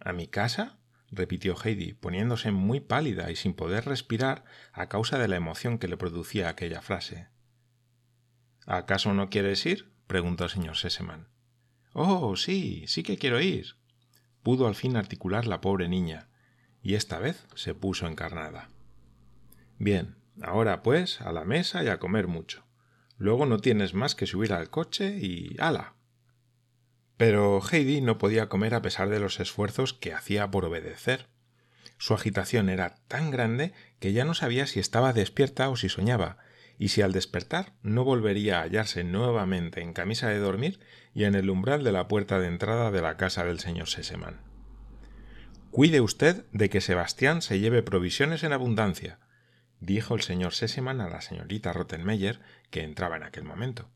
¿A 0.00 0.12
mi 0.12 0.28
casa? 0.28 0.76
repitió 1.10 1.56
Heidi, 1.56 1.94
poniéndose 1.94 2.50
muy 2.52 2.80
pálida 2.80 3.30
y 3.30 3.36
sin 3.36 3.54
poder 3.54 3.86
respirar 3.86 4.44
a 4.74 4.90
causa 4.90 5.18
de 5.18 5.26
la 5.26 5.36
emoción 5.36 5.78
que 5.78 5.88
le 5.88 5.96
producía 5.96 6.50
aquella 6.50 6.82
frase. 6.82 7.28
¿Acaso 8.66 9.14
no 9.14 9.30
quieres 9.30 9.64
ir? 9.64 9.94
preguntó 10.06 10.44
el 10.44 10.50
señor 10.50 10.76
Seseman. 10.76 11.28
Oh, 11.94 12.36
sí, 12.36 12.84
sí 12.86 13.02
que 13.02 13.16
quiero 13.16 13.40
ir. 13.40 13.76
Pudo 14.42 14.66
al 14.66 14.74
fin 14.74 14.94
articular 14.94 15.46
la 15.46 15.62
pobre 15.62 15.88
niña, 15.88 16.28
y 16.82 16.96
esta 16.96 17.18
vez 17.18 17.46
se 17.54 17.74
puso 17.74 18.06
encarnada. 18.06 18.68
Bien, 19.78 20.16
ahora 20.42 20.82
pues 20.82 21.20
a 21.20 21.32
la 21.32 21.44
mesa 21.44 21.82
y 21.84 21.88
a 21.88 21.98
comer 21.98 22.26
mucho. 22.26 22.64
Luego 23.16 23.46
no 23.46 23.58
tienes 23.58 23.94
más 23.94 24.14
que 24.14 24.26
subir 24.26 24.52
al 24.52 24.70
coche 24.70 25.18
y 25.20 25.56
¡hala! 25.58 25.94
Pero 27.16 27.60
Heidi 27.60 28.00
no 28.00 28.18
podía 28.18 28.48
comer 28.48 28.74
a 28.74 28.82
pesar 28.82 29.08
de 29.08 29.20
los 29.20 29.38
esfuerzos 29.38 29.94
que 29.94 30.12
hacía 30.12 30.50
por 30.50 30.64
obedecer. 30.64 31.28
Su 31.96 32.14
agitación 32.14 32.68
era 32.68 32.96
tan 33.06 33.30
grande 33.30 33.72
que 34.00 34.12
ya 34.12 34.24
no 34.24 34.34
sabía 34.34 34.66
si 34.66 34.80
estaba 34.80 35.12
despierta 35.12 35.68
o 35.70 35.76
si 35.76 35.88
soñaba, 35.88 36.38
y 36.76 36.88
si 36.88 37.02
al 37.02 37.12
despertar 37.12 37.72
no 37.82 38.04
volvería 38.04 38.58
a 38.58 38.62
hallarse 38.62 39.04
nuevamente 39.04 39.80
en 39.80 39.92
camisa 39.92 40.28
de 40.28 40.38
dormir 40.38 40.80
y 41.14 41.24
en 41.24 41.36
el 41.36 41.50
umbral 41.50 41.84
de 41.84 41.92
la 41.92 42.08
puerta 42.08 42.40
de 42.40 42.48
entrada 42.48 42.90
de 42.90 43.00
la 43.00 43.16
casa 43.16 43.44
del 43.44 43.60
señor 43.60 43.88
Sesemann. 43.88 44.40
Cuide 45.70 46.00
usted 46.00 46.44
de 46.52 46.70
que 46.70 46.80
Sebastián 46.80 47.42
se 47.42 47.60
lleve 47.60 47.82
provisiones 47.82 48.42
en 48.44 48.52
abundancia, 48.52 49.18
dijo 49.84 50.14
el 50.14 50.22
señor 50.22 50.54
Sesemann 50.54 51.00
a 51.00 51.08
la 51.08 51.20
señorita 51.20 51.72
Rottenmeier, 51.72 52.40
que 52.70 52.82
entraba 52.82 53.16
en 53.16 53.22
aquel 53.22 53.44
momento. 53.44 53.90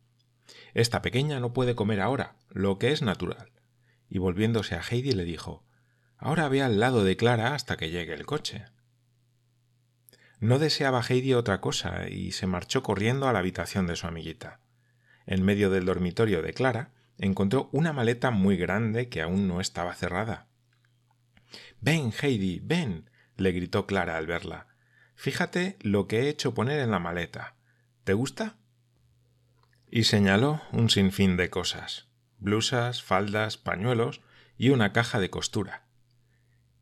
Esta 0.74 1.02
pequeña 1.02 1.40
no 1.40 1.52
puede 1.52 1.74
comer 1.74 2.00
ahora, 2.00 2.36
lo 2.50 2.78
que 2.78 2.92
es 2.92 3.02
natural. 3.02 3.50
Y 4.08 4.18
volviéndose 4.18 4.74
a 4.74 4.82
Heidi 4.82 5.12
le 5.12 5.24
dijo 5.24 5.64
Ahora 6.16 6.48
ve 6.48 6.62
al 6.62 6.80
lado 6.80 7.04
de 7.04 7.16
Clara 7.16 7.54
hasta 7.54 7.76
que 7.76 7.90
llegue 7.90 8.14
el 8.14 8.26
coche. 8.26 8.64
No 10.40 10.58
deseaba 10.58 11.02
Heidi 11.02 11.34
otra 11.34 11.60
cosa 11.60 12.08
y 12.08 12.32
se 12.32 12.46
marchó 12.46 12.82
corriendo 12.82 13.28
a 13.28 13.32
la 13.32 13.40
habitación 13.40 13.86
de 13.86 13.96
su 13.96 14.06
amiguita. 14.06 14.60
En 15.26 15.44
medio 15.44 15.70
del 15.70 15.84
dormitorio 15.84 16.42
de 16.42 16.54
Clara 16.54 16.92
encontró 17.18 17.68
una 17.72 17.92
maleta 17.92 18.30
muy 18.30 18.56
grande 18.56 19.08
que 19.08 19.20
aún 19.20 19.48
no 19.48 19.60
estaba 19.60 19.94
cerrada. 19.94 20.46
Ven, 21.80 22.12
Heidi, 22.22 22.60
ven, 22.62 23.10
le 23.36 23.52
gritó 23.52 23.86
Clara 23.86 24.16
al 24.16 24.26
verla. 24.26 24.67
Fíjate 25.20 25.76
lo 25.80 26.06
que 26.06 26.20
he 26.20 26.28
hecho 26.28 26.54
poner 26.54 26.78
en 26.78 26.92
la 26.92 27.00
maleta. 27.00 27.56
¿Te 28.04 28.12
gusta? 28.12 28.54
Y 29.90 30.04
señaló 30.04 30.62
un 30.70 30.90
sinfín 30.90 31.36
de 31.36 31.50
cosas 31.50 32.06
blusas, 32.38 33.02
faldas, 33.02 33.56
pañuelos 33.56 34.20
y 34.56 34.68
una 34.68 34.92
caja 34.92 35.18
de 35.18 35.28
costura. 35.28 35.88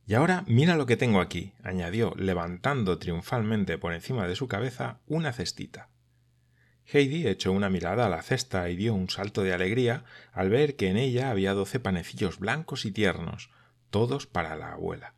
Y 0.06 0.12
ahora 0.12 0.44
mira 0.46 0.76
lo 0.76 0.84
que 0.84 0.98
tengo 0.98 1.22
aquí, 1.22 1.54
añadió, 1.62 2.12
levantando 2.18 2.98
triunfalmente 2.98 3.78
por 3.78 3.94
encima 3.94 4.28
de 4.28 4.36
su 4.36 4.48
cabeza 4.48 5.00
una 5.06 5.32
cestita. 5.32 5.88
Heidi 6.84 7.26
echó 7.26 7.52
una 7.52 7.70
mirada 7.70 8.04
a 8.04 8.10
la 8.10 8.20
cesta 8.20 8.68
y 8.68 8.76
dio 8.76 8.92
un 8.92 9.08
salto 9.08 9.44
de 9.44 9.54
alegría 9.54 10.04
al 10.32 10.50
ver 10.50 10.76
que 10.76 10.90
en 10.90 10.98
ella 10.98 11.30
había 11.30 11.54
doce 11.54 11.80
panecillos 11.80 12.38
blancos 12.38 12.84
y 12.84 12.92
tiernos, 12.92 13.48
todos 13.88 14.26
para 14.26 14.56
la 14.56 14.74
abuela. 14.74 15.15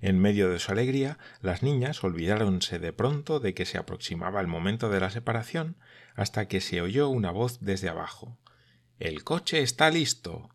En 0.00 0.18
medio 0.18 0.50
de 0.50 0.58
su 0.58 0.72
alegría, 0.72 1.18
las 1.40 1.62
niñas 1.62 2.02
olvidáronse 2.04 2.78
de 2.78 2.92
pronto 2.92 3.40
de 3.40 3.54
que 3.54 3.64
se 3.64 3.78
aproximaba 3.78 4.40
el 4.40 4.46
momento 4.46 4.90
de 4.90 5.00
la 5.00 5.10
separación, 5.10 5.76
hasta 6.14 6.48
que 6.48 6.60
se 6.60 6.80
oyó 6.80 7.08
una 7.08 7.30
voz 7.30 7.60
desde 7.60 7.88
abajo. 7.88 8.38
El 8.98 9.24
coche 9.24 9.60
está 9.60 9.90
listo 9.90 10.50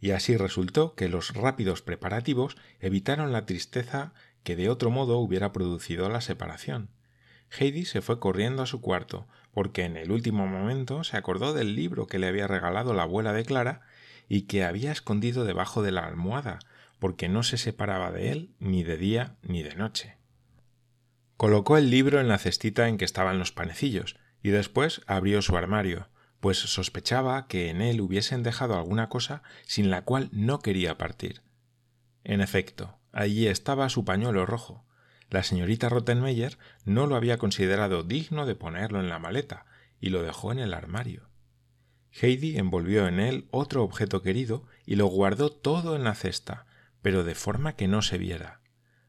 y 0.00 0.12
así 0.12 0.36
resultó 0.36 0.94
que 0.94 1.08
los 1.08 1.34
rápidos 1.34 1.82
preparativos 1.82 2.56
evitaron 2.80 3.32
la 3.32 3.46
tristeza 3.46 4.12
que 4.42 4.56
de 4.56 4.70
otro 4.70 4.90
modo 4.90 5.18
hubiera 5.18 5.52
producido 5.52 6.08
la 6.08 6.20
separación. 6.20 6.90
Heidi 7.58 7.84
se 7.84 8.00
fue 8.00 8.20
corriendo 8.20 8.62
a 8.62 8.66
su 8.66 8.80
cuarto, 8.80 9.26
porque 9.52 9.84
en 9.84 9.96
el 9.96 10.12
último 10.12 10.46
momento 10.46 11.04
se 11.04 11.16
acordó 11.16 11.52
del 11.52 11.74
libro 11.74 12.06
que 12.06 12.18
le 12.18 12.28
había 12.28 12.46
regalado 12.46 12.94
la 12.94 13.02
abuela 13.02 13.32
de 13.32 13.44
Clara 13.44 13.82
y 14.28 14.42
que 14.42 14.64
había 14.64 14.92
escondido 14.92 15.44
debajo 15.44 15.82
de 15.82 15.90
la 15.90 16.06
almohada, 16.06 16.60
porque 17.00 17.28
no 17.28 17.42
se 17.42 17.56
separaba 17.58 18.12
de 18.12 18.30
él 18.30 18.54
ni 18.60 18.84
de 18.84 18.96
día 18.96 19.36
ni 19.42 19.64
de 19.64 19.74
noche. 19.74 20.16
Colocó 21.36 21.76
el 21.76 21.90
libro 21.90 22.20
en 22.20 22.28
la 22.28 22.38
cestita 22.38 22.86
en 22.86 22.98
que 22.98 23.04
estaban 23.04 23.38
los 23.38 23.50
panecillos, 23.50 24.16
y 24.42 24.50
después 24.50 25.02
abrió 25.06 25.42
su 25.42 25.56
armario, 25.56 26.08
pues 26.40 26.58
sospechaba 26.58 27.46
que 27.46 27.68
en 27.68 27.82
él 27.82 28.00
hubiesen 28.00 28.42
dejado 28.42 28.76
alguna 28.76 29.08
cosa 29.08 29.42
sin 29.66 29.90
la 29.90 30.02
cual 30.02 30.28
no 30.32 30.60
quería 30.60 30.96
partir. 30.96 31.42
En 32.24 32.40
efecto, 32.40 32.98
allí 33.12 33.46
estaba 33.46 33.88
su 33.88 34.04
pañuelo 34.04 34.46
rojo. 34.46 34.84
La 35.30 35.42
señorita 35.42 35.88
Rottenmeier 35.88 36.58
no 36.84 37.06
lo 37.06 37.16
había 37.16 37.38
considerado 37.38 38.02
digno 38.02 38.46
de 38.46 38.54
ponerlo 38.54 39.00
en 39.00 39.08
la 39.08 39.18
maleta 39.18 39.66
y 40.00 40.10
lo 40.10 40.22
dejó 40.22 40.52
en 40.52 40.58
el 40.58 40.74
armario. 40.74 41.28
Heidi 42.10 42.58
envolvió 42.58 43.06
en 43.06 43.20
él 43.20 43.46
otro 43.50 43.84
objeto 43.84 44.22
querido 44.22 44.66
y 44.84 44.96
lo 44.96 45.06
guardó 45.06 45.50
todo 45.50 45.94
en 45.94 46.04
la 46.04 46.14
cesta, 46.14 46.66
pero 47.02 47.24
de 47.24 47.34
forma 47.34 47.74
que 47.74 47.88
no 47.88 48.02
se 48.02 48.18
viera. 48.18 48.60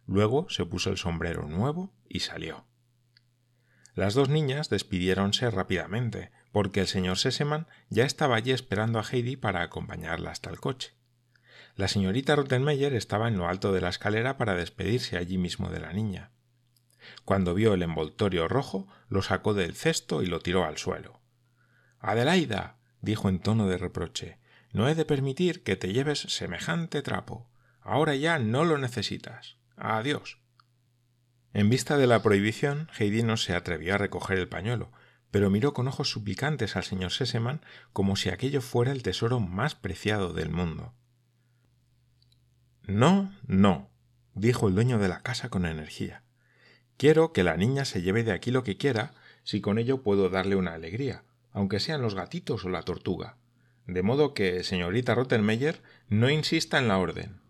Luego 0.05 0.49
se 0.49 0.65
puso 0.65 0.89
el 0.89 0.97
sombrero 0.97 1.47
nuevo 1.47 1.93
y 2.07 2.21
salió. 2.21 2.65
Las 3.93 4.13
dos 4.13 4.29
niñas 4.29 4.69
despidiéronse 4.69 5.49
rápidamente, 5.51 6.31
porque 6.51 6.81
el 6.81 6.87
señor 6.87 7.17
Sesemann 7.17 7.67
ya 7.89 8.05
estaba 8.05 8.35
allí 8.35 8.51
esperando 8.51 8.99
a 8.99 9.03
Heidi 9.03 9.35
para 9.35 9.61
acompañarla 9.61 10.31
hasta 10.31 10.49
el 10.49 10.59
coche. 10.59 10.95
La 11.75 11.87
señorita 11.87 12.35
Rottenmeier 12.35 12.93
estaba 12.93 13.27
en 13.27 13.37
lo 13.37 13.47
alto 13.47 13.71
de 13.73 13.81
la 13.81 13.89
escalera 13.89 14.37
para 14.37 14.55
despedirse 14.55 15.17
allí 15.17 15.37
mismo 15.37 15.69
de 15.69 15.79
la 15.79 15.93
niña. 15.93 16.31
Cuando 17.25 17.53
vio 17.53 17.73
el 17.73 17.81
envoltorio 17.81 18.47
rojo, 18.47 18.87
lo 19.07 19.21
sacó 19.21 19.53
del 19.53 19.75
cesto 19.75 20.21
y 20.21 20.27
lo 20.27 20.39
tiró 20.39 20.65
al 20.65 20.77
suelo. 20.77 21.21
Adelaida, 21.99 22.77
dijo 23.01 23.29
en 23.29 23.39
tono 23.39 23.67
de 23.67 23.77
reproche, 23.77 24.39
no 24.71 24.87
he 24.87 24.95
de 24.95 25.05
permitir 25.05 25.63
que 25.63 25.75
te 25.75 25.91
lleves 25.91 26.19
semejante 26.19 27.01
trapo. 27.01 27.49
Ahora 27.81 28.15
ya 28.15 28.39
no 28.39 28.65
lo 28.65 28.77
necesitas. 28.77 29.57
Adiós. 29.75 30.39
En 31.53 31.69
vista 31.69 31.97
de 31.97 32.07
la 32.07 32.21
prohibición, 32.21 32.89
Heidi 32.97 33.23
no 33.23 33.35
se 33.37 33.53
atrevió 33.53 33.95
a 33.95 33.97
recoger 33.97 34.37
el 34.37 34.47
pañuelo, 34.47 34.91
pero 35.31 35.49
miró 35.49 35.73
con 35.73 35.87
ojos 35.87 36.09
suplicantes 36.09 36.75
al 36.75 36.83
señor 36.83 37.11
Sesemann 37.11 37.61
como 37.93 38.15
si 38.15 38.29
aquello 38.29 38.61
fuera 38.61 38.91
el 38.91 39.03
tesoro 39.03 39.39
más 39.39 39.75
preciado 39.75 40.33
del 40.33 40.49
mundo. 40.49 40.93
No, 42.85 43.33
no, 43.47 43.89
dijo 44.33 44.67
el 44.67 44.75
dueño 44.75 44.97
de 44.97 45.07
la 45.07 45.21
casa 45.21 45.49
con 45.49 45.65
energía. 45.65 46.23
Quiero 46.97 47.33
que 47.33 47.43
la 47.43 47.57
niña 47.57 47.85
se 47.85 48.01
lleve 48.01 48.23
de 48.23 48.31
aquí 48.31 48.51
lo 48.51 48.63
que 48.63 48.77
quiera, 48.77 49.13
si 49.43 49.59
con 49.59 49.79
ello 49.79 50.03
puedo 50.03 50.29
darle 50.29 50.55
una 50.55 50.73
alegría, 50.73 51.23
aunque 51.51 51.79
sean 51.79 52.01
los 52.01 52.15
gatitos 52.15 52.63
o 52.63 52.69
la 52.69 52.83
tortuga. 52.83 53.37
De 53.87 54.03
modo 54.03 54.33
que, 54.33 54.63
señorita 54.63 55.15
Rottenmeier, 55.15 55.81
no 56.07 56.29
insista 56.29 56.77
en 56.77 56.87
la 56.87 56.97
orden. 56.97 57.40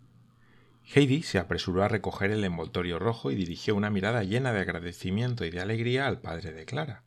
Heidi 0.93 1.23
se 1.23 1.39
apresuró 1.39 1.83
a 1.83 1.87
recoger 1.87 2.31
el 2.31 2.43
envoltorio 2.43 2.99
rojo 2.99 3.31
y 3.31 3.35
dirigió 3.35 3.75
una 3.75 3.89
mirada 3.89 4.23
llena 4.23 4.51
de 4.51 4.59
agradecimiento 4.59 5.45
y 5.45 5.49
de 5.49 5.61
alegría 5.61 6.05
al 6.05 6.19
padre 6.19 6.51
de 6.51 6.65
Clara. 6.65 7.03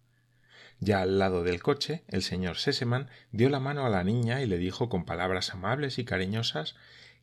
Ya 0.80 1.02
al 1.02 1.18
lado 1.18 1.44
del 1.44 1.62
coche, 1.62 2.02
el 2.08 2.22
señor 2.22 2.56
Sesemann 2.56 3.10
dio 3.30 3.50
la 3.50 3.60
mano 3.60 3.84
a 3.84 3.90
la 3.90 4.02
niña 4.02 4.40
y 4.40 4.46
le 4.46 4.56
dijo 4.56 4.88
con 4.88 5.04
palabras 5.04 5.52
amables 5.52 5.98
y 5.98 6.04
cariñosas 6.04 6.76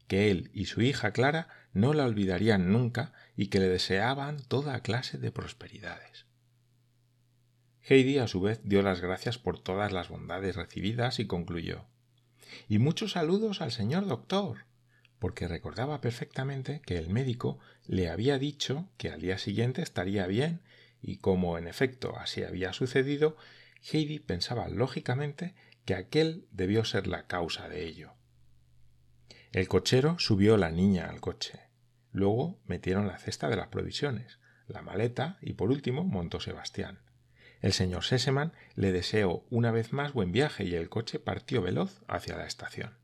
que 0.08 0.30
él 0.30 0.52
y 0.54 0.66
su 0.66 0.82
hija 0.82 1.14
Clara 1.14 1.48
no 1.74 1.94
la 1.94 2.06
olvidarían 2.06 2.72
nunca 2.72 3.12
y 3.36 3.48
que 3.48 3.60
le 3.60 3.68
deseaban 3.68 4.38
toda 4.48 4.82
clase 4.82 5.18
de 5.18 5.32
prosperidades. 5.32 6.26
Heidi 7.82 8.20
a 8.20 8.28
su 8.28 8.40
vez 8.40 8.62
dio 8.64 8.84
las 8.84 9.02
gracias 9.02 9.40
por 9.40 9.60
todas 9.60 9.92
las 9.92 10.10
bondades 10.10 10.56
recibidas 10.56 11.20
y 11.20 11.26
concluyó 11.26 11.88
Y 12.70 12.78
muchos 12.78 13.14
saludos 13.14 13.62
al 13.62 13.72
señor 13.72 14.06
doctor, 14.06 14.66
porque 15.22 15.48
recordaba 15.48 16.02
perfectamente 16.02 16.82
que 16.84 16.98
el 16.98 17.12
médico 17.12 17.60
le 17.86 18.10
había 18.10 18.40
dicho 18.40 18.90
que 18.98 19.12
al 19.12 19.22
día 19.22 19.38
siguiente 19.38 19.84
estaría 19.84 20.26
bien 20.26 20.62
y 21.00 21.18
como 21.18 21.60
en 21.60 21.68
efecto 21.68 22.18
así 22.18 22.44
había 22.44 22.74
sucedido, 22.74 23.38
Heidi 23.84 24.18
pensaba 24.18 24.68
lógicamente 24.68 25.54
que 25.86 25.94
aquel 25.94 26.48
debió 26.50 26.86
ser 26.86 27.06
la 27.06 27.28
causa 27.28 27.70
de 27.70 27.86
ello. 27.86 28.16
El 29.52 29.68
cochero 29.68 30.18
subió 30.18 30.58
la 30.58 30.72
niña 30.72 31.08
al 31.08 31.22
coche. 31.22 31.60
Luego 32.12 32.60
metieron 32.66 33.06
la 33.06 33.20
cesta 33.20 33.48
de 33.48 33.58
las 33.58 33.68
provisiones, 33.68 34.40
la 34.68 34.82
maleta 34.82 35.38
y 35.40 35.54
por 35.54 35.70
último 35.70 36.04
montó 36.04 36.40
Sebastián. 36.40 36.98
El 37.60 37.74
señor 37.74 38.06
Sesemann 38.06 38.54
le 38.74 38.92
deseó 38.92 39.46
una 39.52 39.70
vez 39.70 39.94
más 39.94 40.14
buen 40.14 40.32
viaje 40.32 40.64
y 40.64 40.74
el 40.74 40.90
coche 40.90 41.20
partió 41.20 41.62
veloz 41.62 42.02
hacia 42.08 42.38
la 42.38 42.48
estación. 42.48 42.98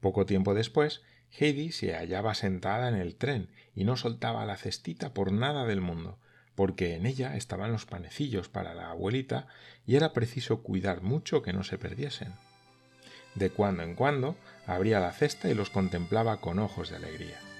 Poco 0.00 0.26
tiempo 0.26 0.52
después, 0.52 1.00
Heidi 1.38 1.72
se 1.72 1.94
hallaba 1.94 2.34
sentada 2.34 2.88
en 2.88 2.94
el 2.94 3.16
tren 3.16 3.48
y 3.74 3.84
no 3.84 3.96
soltaba 3.96 4.44
la 4.44 4.56
cestita 4.56 5.14
por 5.14 5.32
nada 5.32 5.64
del 5.64 5.80
mundo, 5.80 6.18
porque 6.54 6.94
en 6.94 7.06
ella 7.06 7.36
estaban 7.36 7.72
los 7.72 7.86
panecillos 7.86 8.48
para 8.48 8.74
la 8.74 8.90
abuelita 8.90 9.46
y 9.86 9.96
era 9.96 10.12
preciso 10.12 10.62
cuidar 10.62 11.02
mucho 11.02 11.42
que 11.42 11.52
no 11.52 11.64
se 11.64 11.78
perdiesen. 11.78 12.34
De 13.34 13.50
cuando 13.50 13.82
en 13.82 13.94
cuando 13.94 14.36
abría 14.66 15.00
la 15.00 15.12
cesta 15.12 15.48
y 15.48 15.54
los 15.54 15.70
contemplaba 15.70 16.40
con 16.40 16.58
ojos 16.58 16.90
de 16.90 16.96
alegría. 16.96 17.51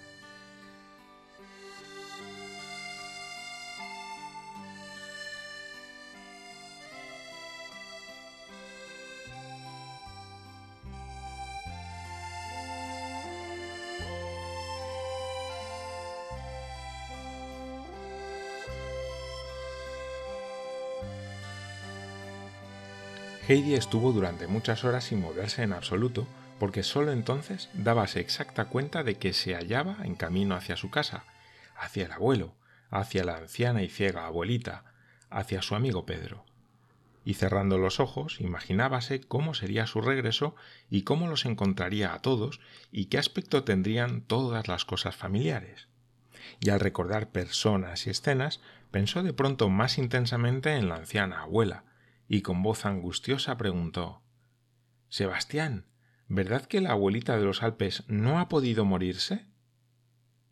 Heidi 23.52 23.74
estuvo 23.74 24.12
durante 24.12 24.46
muchas 24.46 24.82
horas 24.82 25.04
sin 25.04 25.20
moverse 25.20 25.62
en 25.62 25.74
absoluto, 25.74 26.26
porque 26.58 26.82
sólo 26.82 27.12
entonces 27.12 27.68
dábase 27.74 28.18
exacta 28.18 28.64
cuenta 28.64 29.02
de 29.02 29.16
que 29.16 29.34
se 29.34 29.54
hallaba 29.54 29.98
en 30.04 30.14
camino 30.14 30.54
hacia 30.54 30.78
su 30.78 30.88
casa, 30.88 31.26
hacia 31.76 32.06
el 32.06 32.12
abuelo, 32.12 32.54
hacia 32.88 33.24
la 33.24 33.36
anciana 33.36 33.82
y 33.82 33.90
ciega 33.90 34.24
abuelita, 34.24 34.84
hacia 35.28 35.60
su 35.60 35.74
amigo 35.74 36.06
Pedro. 36.06 36.46
Y 37.26 37.34
cerrando 37.34 37.76
los 37.76 38.00
ojos, 38.00 38.40
imaginábase 38.40 39.20
cómo 39.20 39.52
sería 39.52 39.86
su 39.86 40.00
regreso 40.00 40.56
y 40.88 41.02
cómo 41.02 41.26
los 41.26 41.44
encontraría 41.44 42.14
a 42.14 42.22
todos 42.22 42.58
y 42.90 43.06
qué 43.06 43.18
aspecto 43.18 43.64
tendrían 43.64 44.22
todas 44.22 44.66
las 44.66 44.86
cosas 44.86 45.14
familiares. 45.14 45.88
Y 46.58 46.70
al 46.70 46.80
recordar 46.80 47.28
personas 47.32 48.06
y 48.06 48.10
escenas, 48.10 48.62
pensó 48.90 49.22
de 49.22 49.34
pronto 49.34 49.68
más 49.68 49.98
intensamente 49.98 50.74
en 50.76 50.88
la 50.88 50.94
anciana 50.94 51.42
abuela, 51.42 51.84
y 52.32 52.40
con 52.40 52.62
voz 52.62 52.86
angustiosa 52.86 53.58
preguntó 53.58 54.22
Sebastián, 55.10 55.84
¿verdad 56.28 56.64
que 56.64 56.80
la 56.80 56.92
abuelita 56.92 57.36
de 57.36 57.44
los 57.44 57.62
Alpes 57.62 58.04
no 58.08 58.40
ha 58.40 58.48
podido 58.48 58.86
morirse? 58.86 59.44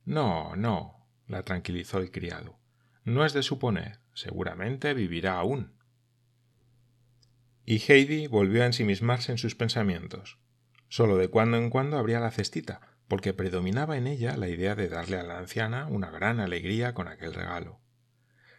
No, 0.04 0.56
no, 0.56 1.08
la 1.26 1.42
tranquilizó 1.42 1.96
el 1.96 2.10
criado. 2.10 2.60
No 3.04 3.24
es 3.24 3.32
de 3.32 3.42
suponer, 3.42 4.00
seguramente 4.12 4.92
vivirá 4.92 5.38
aún. 5.38 5.72
Y 7.64 7.78
Heidi 7.78 8.26
volvió 8.26 8.62
a 8.62 8.66
ensimismarse 8.66 9.32
en 9.32 9.38
sus 9.38 9.54
pensamientos. 9.54 10.38
Solo 10.88 11.16
de 11.16 11.28
cuando 11.28 11.56
en 11.56 11.70
cuando 11.70 11.96
abría 11.96 12.20
la 12.20 12.30
cestita, 12.30 12.98
porque 13.08 13.32
predominaba 13.32 13.96
en 13.96 14.06
ella 14.06 14.36
la 14.36 14.50
idea 14.50 14.74
de 14.74 14.90
darle 14.90 15.16
a 15.16 15.22
la 15.22 15.38
anciana 15.38 15.86
una 15.86 16.10
gran 16.10 16.40
alegría 16.40 16.92
con 16.92 17.08
aquel 17.08 17.32
regalo. 17.32 17.80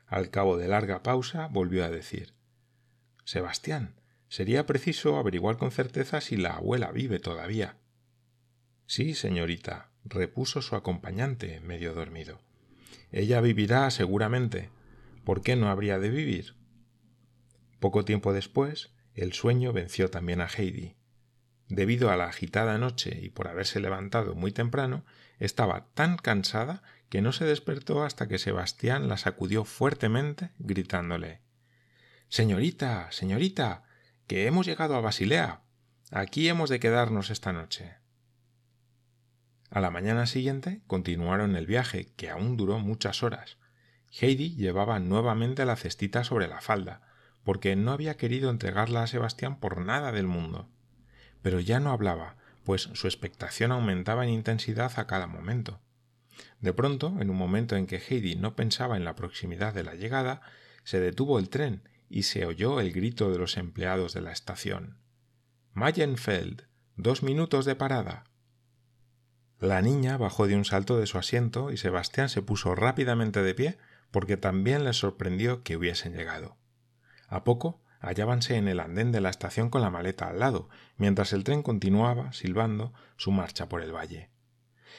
Al 0.08 0.32
cabo 0.32 0.58
de 0.58 0.68
larga 0.68 1.04
pausa 1.04 1.50
volvió 1.50 1.86
a 1.86 1.92
decir 1.92 2.41
Sebastián, 3.24 3.96
sería 4.30 4.66
preciso 4.66 5.18
averiguar 5.18 5.58
con 5.58 5.72
certeza 5.72 6.22
si 6.22 6.38
la 6.38 6.56
abuela 6.56 6.92
vive 6.92 7.20
todavía. 7.20 7.78
Sí, 8.88 9.14
señorita, 9.14 9.92
repuso 10.04 10.62
su 10.62 10.76
acompañante, 10.76 11.60
medio 11.62 11.94
dormido. 11.94 12.40
Ella 13.12 13.42
vivirá 13.42 13.90
seguramente. 13.92 14.70
¿Por 15.24 15.42
qué 15.42 15.56
no 15.56 15.70
habría 15.70 16.00
de 16.00 16.10
vivir? 16.10 16.56
Poco 17.80 18.06
tiempo 18.06 18.34
después, 18.34 18.92
el 19.14 19.34
sueño 19.34 19.74
venció 19.74 20.10
también 20.10 20.42
a 20.42 20.48
Heidi. 20.48 20.96
Debido 21.68 22.10
a 22.10 22.18
la 22.18 22.26
agitada 22.26 22.78
noche 22.78 23.20
y 23.22 23.30
por 23.30 23.48
haberse 23.48 23.80
levantado 23.80 24.36
muy 24.36 24.52
temprano, 24.52 25.06
estaba 25.40 25.88
tan 25.94 26.18
cansada 26.18 26.84
que 27.10 27.22
no 27.22 27.32
se 27.32 27.46
despertó 27.46 28.04
hasta 28.04 28.28
que 28.28 28.40
Sebastián 28.40 29.08
la 29.08 29.18
sacudió 29.18 29.64
fuertemente, 29.66 30.52
gritándole 30.60 31.42
Señorita, 32.32 33.12
señorita, 33.12 33.84
que 34.26 34.48
hemos 34.48 34.66
llegado 34.66 34.96
a 34.96 35.02
Basilea. 35.02 35.64
Aquí 36.12 36.48
hemos 36.48 36.70
de 36.70 36.80
quedarnos 36.80 37.30
esta 37.30 37.52
noche. 37.52 37.96
A 39.70 39.82
la 39.82 39.92
mañana 39.92 40.26
siguiente 40.26 40.82
continuaron 40.88 41.58
el 41.58 41.66
viaje, 41.66 42.14
que 42.16 42.30
aún 42.30 42.56
duró 42.56 42.80
muchas 42.80 43.22
horas. 43.22 43.58
Heidi 44.18 44.56
llevaba 44.56 44.98
nuevamente 45.00 45.66
la 45.66 45.76
cestita 45.76 46.24
sobre 46.24 46.48
la 46.48 46.62
falda, 46.62 47.02
porque 47.44 47.76
no 47.76 47.92
había 47.92 48.16
querido 48.16 48.50
entregarla 48.50 49.04
a 49.04 49.08
Sebastián 49.08 49.60
por 49.60 49.82
nada 49.82 50.14
del 50.14 50.28
mundo. 50.28 50.70
Pero 51.42 51.60
ya 51.60 51.82
no 51.82 51.92
hablaba, 51.92 52.38
pues 52.64 52.84
su 52.94 53.08
expectación 53.08 53.74
aumentaba 53.74 54.24
en 54.24 54.30
intensidad 54.30 54.94
a 54.96 55.06
cada 55.06 55.28
momento. 55.28 55.82
De 56.62 56.72
pronto, 56.72 57.14
en 57.20 57.30
un 57.30 57.36
momento 57.36 57.76
en 57.76 57.88
que 57.88 57.98
Heidi 57.98 58.38
no 58.38 58.56
pensaba 58.56 58.96
en 58.96 59.04
la 59.04 59.16
proximidad 59.16 59.74
de 59.74 59.84
la 59.84 59.96
llegada, 59.96 60.42
se 60.86 61.02
detuvo 61.02 61.38
el 61.38 61.50
tren 61.50 61.91
y 62.12 62.24
se 62.24 62.46
oyó 62.46 62.80
el 62.80 62.92
grito 62.92 63.32
de 63.32 63.40
los 63.40 63.58
empleados 63.58 64.14
de 64.14 64.22
la 64.22 64.32
estación. 64.32 65.00
Mayenfeld. 65.74 66.64
Dos 66.98 67.24
minutos 67.24 67.66
de 67.66 67.76
parada. 67.76 68.26
La 69.60 69.82
niña 69.82 70.18
bajó 70.18 70.48
de 70.48 70.56
un 70.56 70.66
salto 70.66 70.98
de 70.98 71.08
su 71.08 71.18
asiento 71.18 71.72
y 71.72 71.78
Sebastián 71.78 72.30
se 72.30 72.42
puso 72.42 72.76
rápidamente 72.76 73.42
de 73.42 73.54
pie 73.54 73.78
porque 74.12 74.36
también 74.36 74.84
le 74.84 74.94
sorprendió 74.94 75.64
que 75.64 75.78
hubiesen 75.78 76.14
llegado. 76.14 76.58
A 77.28 77.44
poco 77.44 77.82
hallábanse 78.02 78.58
en 78.58 78.68
el 78.68 78.80
andén 78.80 79.12
de 79.12 79.22
la 79.22 79.30
estación 79.30 79.70
con 79.70 79.82
la 79.82 79.92
maleta 79.92 80.28
al 80.28 80.40
lado, 80.40 80.70
mientras 80.98 81.32
el 81.34 81.44
tren 81.44 81.64
continuaba, 81.64 82.34
silbando, 82.34 82.94
su 83.16 83.32
marcha 83.32 83.70
por 83.70 83.82
el 83.82 83.96
valle. 83.96 84.32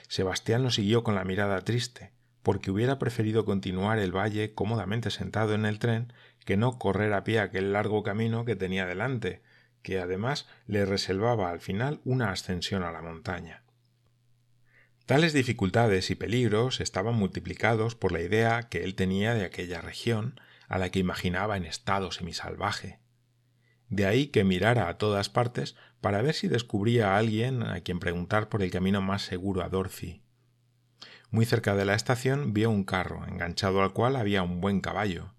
Sebastián 0.08 0.62
lo 0.62 0.70
siguió 0.70 1.02
con 1.02 1.14
la 1.14 1.24
mirada 1.24 1.60
triste, 1.62 2.12
porque 2.42 2.70
hubiera 2.70 2.98
preferido 2.98 3.44
continuar 3.44 3.98
el 3.98 4.16
valle 4.16 4.54
cómodamente 4.54 5.10
sentado 5.10 5.54
en 5.54 5.66
el 5.66 5.78
tren 5.78 6.12
que 6.44 6.56
no 6.56 6.78
correr 6.78 7.12
a 7.12 7.24
pie 7.24 7.40
aquel 7.40 7.72
largo 7.72 8.02
camino 8.02 8.44
que 8.44 8.56
tenía 8.56 8.86
delante, 8.86 9.42
que 9.82 10.00
además 10.00 10.46
le 10.66 10.86
reservaba 10.86 11.50
al 11.50 11.60
final 11.60 12.00
una 12.04 12.30
ascensión 12.30 12.82
a 12.82 12.92
la 12.92 13.02
montaña. 13.02 13.64
Tales 15.06 15.32
dificultades 15.32 16.10
y 16.10 16.14
peligros 16.14 16.80
estaban 16.80 17.14
multiplicados 17.14 17.96
por 17.96 18.12
la 18.12 18.20
idea 18.20 18.68
que 18.68 18.84
él 18.84 18.94
tenía 18.94 19.34
de 19.34 19.44
aquella 19.44 19.80
región, 19.80 20.40
a 20.68 20.78
la 20.78 20.90
que 20.90 21.00
imaginaba 21.00 21.56
en 21.56 21.64
estado 21.64 22.12
semisalvaje. 22.12 23.00
De 23.88 24.06
ahí 24.06 24.28
que 24.28 24.44
mirara 24.44 24.88
a 24.88 24.96
todas 24.96 25.28
partes 25.28 25.76
para 26.00 26.22
ver 26.22 26.34
si 26.34 26.48
descubría 26.48 27.14
a 27.14 27.18
alguien 27.18 27.62
a 27.62 27.80
quien 27.80 27.98
preguntar 27.98 28.48
por 28.48 28.62
el 28.62 28.70
camino 28.70 29.02
más 29.02 29.22
seguro 29.22 29.62
a 29.62 29.68
Dorothy. 29.68 30.22
Muy 31.30 31.44
cerca 31.44 31.74
de 31.74 31.84
la 31.84 31.94
estación 31.94 32.54
vio 32.54 32.70
un 32.70 32.84
carro, 32.84 33.26
enganchado 33.26 33.82
al 33.82 33.92
cual 33.92 34.16
había 34.16 34.42
un 34.42 34.60
buen 34.60 34.80
caballo. 34.80 35.34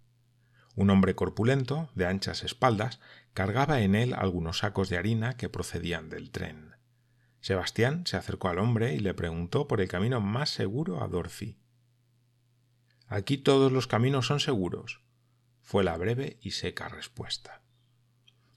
Un 0.75 0.89
hombre 0.89 1.15
corpulento, 1.15 1.89
de 1.95 2.05
anchas 2.05 2.43
espaldas, 2.43 2.99
cargaba 3.33 3.81
en 3.81 3.95
él 3.95 4.13
algunos 4.13 4.59
sacos 4.59 4.89
de 4.89 4.97
harina 4.97 5.37
que 5.37 5.49
procedían 5.49 6.09
del 6.09 6.31
tren. 6.31 6.75
Sebastián 7.41 8.07
se 8.07 8.17
acercó 8.17 8.47
al 8.49 8.59
hombre 8.59 8.93
y 8.93 8.99
le 8.99 9.13
preguntó 9.13 9.67
por 9.67 9.81
el 9.81 9.87
camino 9.87 10.21
más 10.21 10.49
seguro 10.49 11.03
a 11.03 11.07
Dorothy. 11.07 11.57
Aquí 13.07 13.37
todos 13.37 13.71
los 13.71 13.85
caminos 13.85 14.27
son 14.27 14.39
seguros, 14.39 15.01
fue 15.61 15.83
la 15.83 15.97
breve 15.97 16.37
y 16.41 16.51
seca 16.51 16.87
respuesta. 16.87 17.61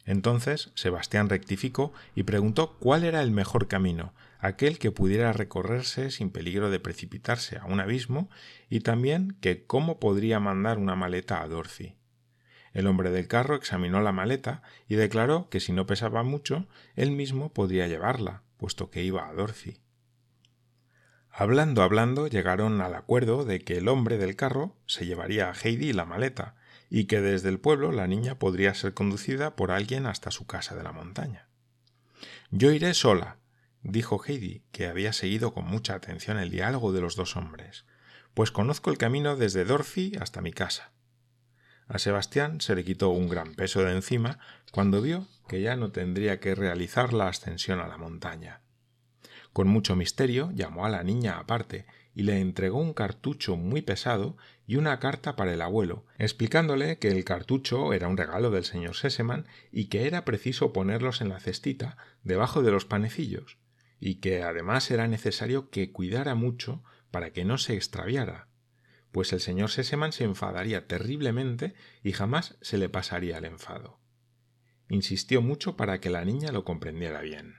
Entonces 0.04 0.70
Sebastián 0.76 1.28
rectificó 1.28 1.92
y 2.14 2.22
preguntó 2.22 2.76
cuál 2.78 3.04
era 3.04 3.22
el 3.22 3.32
mejor 3.32 3.66
camino, 3.66 4.14
aquel 4.38 4.78
que 4.78 4.92
pudiera 4.92 5.32
recorrerse 5.32 6.10
sin 6.10 6.30
peligro 6.30 6.70
de 6.70 6.78
precipitarse 6.78 7.58
a 7.58 7.66
un 7.66 7.80
abismo, 7.80 8.30
y 8.70 8.80
también 8.80 9.36
que 9.40 9.66
cómo 9.66 9.98
podría 9.98 10.38
mandar 10.38 10.78
una 10.78 10.94
maleta 10.94 11.42
a 11.42 11.48
Dorothy. 11.48 11.96
El 12.76 12.88
hombre 12.88 13.10
del 13.10 13.26
carro 13.26 13.56
examinó 13.56 14.02
la 14.02 14.12
maleta 14.12 14.60
y 14.86 14.96
declaró 14.96 15.48
que 15.48 15.60
si 15.60 15.72
no 15.72 15.86
pesaba 15.86 16.22
mucho, 16.24 16.66
él 16.94 17.10
mismo 17.10 17.50
podría 17.50 17.88
llevarla, 17.88 18.42
puesto 18.58 18.90
que 18.90 19.02
iba 19.02 19.26
a 19.26 19.32
Dorothy. 19.32 19.78
Hablando, 21.30 21.82
hablando, 21.82 22.26
llegaron 22.26 22.82
al 22.82 22.94
acuerdo 22.94 23.46
de 23.46 23.60
que 23.60 23.78
el 23.78 23.88
hombre 23.88 24.18
del 24.18 24.36
carro 24.36 24.76
se 24.84 25.06
llevaría 25.06 25.48
a 25.48 25.54
Heidi 25.54 25.94
la 25.94 26.04
maleta, 26.04 26.54
y 26.90 27.06
que 27.06 27.22
desde 27.22 27.48
el 27.48 27.60
pueblo 27.60 27.92
la 27.92 28.06
niña 28.06 28.38
podría 28.38 28.74
ser 28.74 28.92
conducida 28.92 29.56
por 29.56 29.70
alguien 29.70 30.04
hasta 30.04 30.30
su 30.30 30.46
casa 30.46 30.76
de 30.76 30.82
la 30.82 30.92
montaña. 30.92 31.48
Yo 32.50 32.72
iré 32.72 32.92
sola, 32.92 33.38
dijo 33.84 34.22
Heidi, 34.22 34.64
que 34.70 34.86
había 34.86 35.14
seguido 35.14 35.54
con 35.54 35.64
mucha 35.64 35.94
atención 35.94 36.36
el 36.36 36.50
diálogo 36.50 36.92
de 36.92 37.00
los 37.00 37.16
dos 37.16 37.36
hombres, 37.36 37.86
pues 38.34 38.50
conozco 38.50 38.90
el 38.90 38.98
camino 38.98 39.34
desde 39.34 39.64
Dorothy 39.64 40.12
hasta 40.20 40.42
mi 40.42 40.52
casa. 40.52 40.92
A 41.88 41.98
Sebastián 41.98 42.60
se 42.60 42.74
le 42.74 42.84
quitó 42.84 43.10
un 43.10 43.28
gran 43.28 43.54
peso 43.54 43.82
de 43.82 43.92
encima 43.92 44.38
cuando 44.72 45.00
vio 45.00 45.26
que 45.48 45.60
ya 45.60 45.76
no 45.76 45.92
tendría 45.92 46.40
que 46.40 46.54
realizar 46.54 47.12
la 47.12 47.28
ascensión 47.28 47.80
a 47.80 47.86
la 47.86 47.96
montaña. 47.96 48.60
Con 49.52 49.68
mucho 49.68 49.96
misterio 49.96 50.50
llamó 50.52 50.84
a 50.84 50.90
la 50.90 51.02
niña 51.02 51.38
aparte 51.38 51.86
y 52.14 52.24
le 52.24 52.40
entregó 52.40 52.78
un 52.78 52.92
cartucho 52.92 53.56
muy 53.56 53.82
pesado 53.82 54.36
y 54.66 54.76
una 54.76 54.98
carta 54.98 55.36
para 55.36 55.54
el 55.54 55.62
abuelo, 55.62 56.04
explicándole 56.18 56.98
que 56.98 57.08
el 57.08 57.24
cartucho 57.24 57.92
era 57.92 58.08
un 58.08 58.16
regalo 58.16 58.50
del 58.50 58.64
señor 58.64 58.96
Seseman 58.96 59.46
y 59.70 59.86
que 59.86 60.06
era 60.06 60.24
preciso 60.24 60.72
ponerlos 60.72 61.20
en 61.20 61.28
la 61.28 61.40
cestita 61.40 61.96
debajo 62.24 62.62
de 62.62 62.72
los 62.72 62.84
panecillos, 62.84 63.58
y 64.00 64.16
que 64.16 64.42
además 64.42 64.90
era 64.90 65.06
necesario 65.06 65.70
que 65.70 65.92
cuidara 65.92 66.34
mucho 66.34 66.82
para 67.10 67.32
que 67.32 67.44
no 67.44 67.58
se 67.58 67.74
extraviara, 67.76 68.48
pues 69.16 69.32
el 69.32 69.40
señor 69.40 69.70
Seseman 69.70 70.12
se 70.12 70.24
enfadaría 70.24 70.86
terriblemente 70.86 71.72
y 72.02 72.12
jamás 72.12 72.58
se 72.60 72.76
le 72.76 72.90
pasaría 72.90 73.38
el 73.38 73.46
enfado. 73.46 73.98
Insistió 74.90 75.40
mucho 75.40 75.74
para 75.74 76.00
que 76.02 76.10
la 76.10 76.22
niña 76.22 76.52
lo 76.52 76.66
comprendiera 76.66 77.22
bien. 77.22 77.54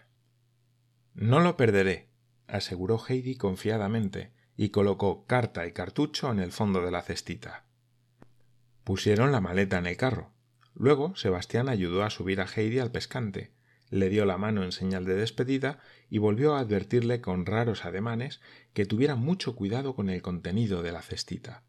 No 1.15 1.39
lo 1.39 1.58
perderé, 1.58 2.12
aseguró 2.46 3.04
Heidi 3.04 3.38
confiadamente, 3.38 4.36
y 4.56 4.70
colocó 4.70 5.26
carta 5.26 5.65
y 5.65 5.72
cartucho 5.72 6.32
en 6.32 6.41
el 6.41 6.52
fondo 6.52 6.84
de 6.84 6.91
la 6.91 7.02
cestita. 7.02 7.65
Pusieron 8.84 9.32
la 9.32 9.41
maleta 9.41 9.80
en 9.80 9.88
el 9.88 9.98
carro. 9.98 10.34
Luego 10.76 11.15
Sebastián 11.15 11.70
ayudó 11.70 12.04
a 12.04 12.12
subir 12.12 12.39
a 12.39 12.46
Heidi 12.46 12.78
al 12.78 12.91
pescante, 12.91 13.52
le 13.89 14.10
dio 14.10 14.26
la 14.26 14.38
mano 14.38 14.63
en 14.63 14.71
señal 14.71 15.06
de 15.06 15.15
despedida 15.15 15.80
y 16.10 16.17
volvió 16.17 16.56
a 16.56 16.60
advertirle 16.60 17.21
con 17.21 17.45
raros 17.45 17.86
ademanes 17.86 18.41
que 18.73 18.86
tuviera 18.86 19.15
mucho 19.15 19.56
cuidado 19.56 19.95
con 19.95 20.10
el 20.10 20.21
contenido 20.21 20.82
de 20.82 20.91
la 20.91 21.02
cestita. 21.02 21.63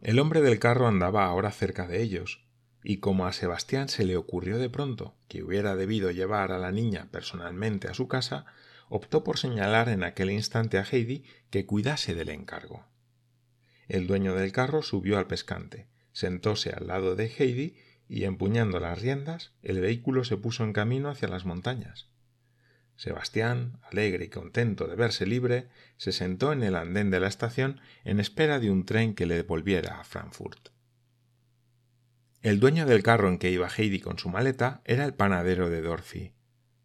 El 0.00 0.18
hombre 0.18 0.42
del 0.42 0.58
carro 0.58 0.86
andaba 0.86 1.26
ahora 1.26 1.50
cerca 1.50 1.86
de 1.86 2.02
ellos, 2.02 2.44
y 2.84 2.98
como 2.98 3.26
a 3.26 3.32
Sebastián 3.32 3.88
se 3.88 4.04
le 4.04 4.16
ocurrió 4.16 4.58
de 4.58 4.70
pronto 4.70 5.16
que 5.28 5.42
hubiera 5.42 5.74
debido 5.74 6.10
llevar 6.10 6.52
a 6.52 6.58
la 6.58 6.70
niña 6.70 7.08
personalmente 7.10 7.88
a 7.88 7.94
su 7.94 8.08
casa, 8.08 8.46
optó 8.88 9.24
por 9.24 9.38
señalar 9.38 9.88
en 9.88 10.04
aquel 10.04 10.30
instante 10.30 10.78
a 10.78 10.82
Heidi 10.82 11.24
que 11.50 11.66
cuidase 11.66 12.14
del 12.14 12.30
encargo. 12.30 12.86
El 13.88 14.06
dueño 14.06 14.34
del 14.34 14.52
carro 14.52 14.82
subió 14.82 15.18
al 15.18 15.26
pescante, 15.26 15.88
sentóse 16.12 16.70
al 16.70 16.86
lado 16.86 17.16
de 17.16 17.26
Heidi 17.26 17.76
y 18.08 18.24
empuñando 18.24 18.80
las 18.80 19.00
riendas, 19.00 19.52
el 19.62 19.80
vehículo 19.80 20.24
se 20.24 20.36
puso 20.36 20.64
en 20.64 20.72
camino 20.72 21.10
hacia 21.10 21.28
las 21.28 21.44
montañas. 21.44 22.08
Sebastián, 22.96 23.78
alegre 23.82 24.24
y 24.24 24.28
contento 24.28 24.88
de 24.88 24.96
verse 24.96 25.24
libre, 25.24 25.68
se 25.98 26.10
sentó 26.10 26.52
en 26.52 26.64
el 26.64 26.74
andén 26.74 27.10
de 27.10 27.20
la 27.20 27.28
estación 27.28 27.80
en 28.04 28.18
espera 28.18 28.58
de 28.58 28.70
un 28.70 28.84
tren 28.84 29.14
que 29.14 29.26
le 29.26 29.36
devolviera 29.36 30.00
a 30.00 30.04
Frankfurt. 30.04 30.70
El 32.42 32.58
dueño 32.58 32.86
del 32.86 33.02
carro 33.02 33.28
en 33.28 33.38
que 33.38 33.50
iba 33.50 33.68
Heidi 33.68 34.00
con 34.00 34.18
su 34.18 34.28
maleta 34.28 34.80
era 34.84 35.04
el 35.04 35.14
panadero 35.14 35.70
de 35.70 35.80
Dorfi. 35.80 36.32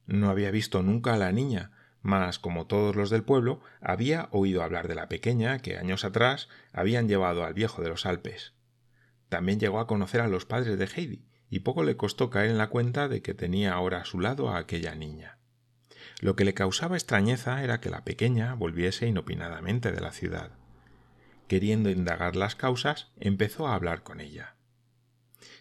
No 0.06 0.30
había 0.30 0.52
visto 0.52 0.84
nunca 0.84 1.14
a 1.14 1.18
la 1.18 1.32
niña, 1.32 1.72
mas, 2.02 2.38
como 2.38 2.68
todos 2.68 2.96
los 2.96 3.10
del 3.10 3.24
pueblo, 3.24 3.62
había 3.82 4.28
oído 4.32 4.62
hablar 4.62 4.88
de 4.88 4.96
la 4.96 5.08
pequeña 5.10 5.60
que 5.60 5.78
años 5.78 6.06
atrás 6.06 6.50
habían 6.74 7.08
llevado 7.08 7.46
al 7.46 7.54
viejo 7.54 7.82
de 7.82 7.90
los 7.90 8.06
Alpes. 8.06 8.54
También 9.34 9.60
llegó 9.60 9.80
a 9.80 9.88
conocer 9.88 10.22
a 10.22 10.28
los 10.28 10.46
padres 10.46 10.78
de 10.78 10.86
Heidi, 10.86 11.26
y 11.50 11.62
poco 11.62 11.84
le 11.84 11.98
costó 11.98 12.30
caer 12.30 12.52
en 12.52 12.60
la 12.60 12.70
cuenta 12.70 13.08
de 13.08 13.24
que 13.24 13.34
tenía 13.34 13.74
ahora 13.74 13.98
a 13.98 14.06
su 14.06 14.20
lado 14.20 14.50
a 14.50 14.60
aquella 14.60 14.94
niña. 14.94 15.40
Lo 16.22 16.36
que 16.36 16.46
le 16.46 16.54
causaba 16.54 16.98
extrañeza 16.98 17.64
era 17.64 17.82
que 17.82 17.90
la 17.90 18.04
pequeña 18.04 18.54
volviese 18.54 19.08
inopinadamente 19.08 19.92
de 19.92 20.02
la 20.02 20.12
ciudad. 20.12 20.52
Queriendo 21.48 21.90
indagar 21.90 22.36
las 22.36 22.56
causas, 22.56 23.12
empezó 23.20 23.68
a 23.68 23.74
hablar 23.74 24.04
con 24.04 24.22
ella. 24.22 24.56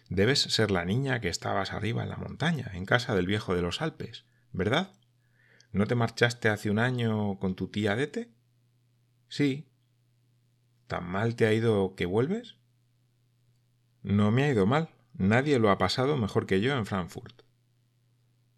Debes 0.07 0.41
ser 0.41 0.69
la 0.69 0.85
niña 0.85 1.19
que 1.19 1.29
estabas 1.29 1.73
arriba 1.73 2.03
en 2.03 2.09
la 2.09 2.17
montaña, 2.17 2.69
en 2.75 2.85
casa 2.85 3.15
del 3.15 3.25
viejo 3.25 3.55
de 3.55 3.63
los 3.63 3.81
Alpes, 3.81 4.27
¿verdad? 4.51 4.93
¿No 5.71 5.87
te 5.87 5.95
marchaste 5.95 6.47
hace 6.47 6.69
un 6.69 6.77
año 6.77 7.39
con 7.39 7.55
tu 7.55 7.69
tía 7.69 7.95
Dete? 7.95 8.29
Sí. 9.29 9.67
¿Tan 10.85 11.05
mal 11.09 11.35
te 11.35 11.47
ha 11.47 11.53
ido 11.53 11.95
que 11.95 12.05
vuelves? 12.05 12.57
No 14.03 14.31
me 14.31 14.43
ha 14.43 14.49
ido 14.49 14.65
mal. 14.65 14.89
Nadie 15.13 15.59
lo 15.59 15.69
ha 15.69 15.77
pasado 15.77 16.17
mejor 16.17 16.45
que 16.45 16.59
yo 16.59 16.77
en 16.77 16.85
Frankfurt. 16.85 17.43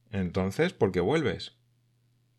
Entonces, 0.10 0.74
¿por 0.74 0.92
qué 0.92 1.02
vuelves? 1.02 1.56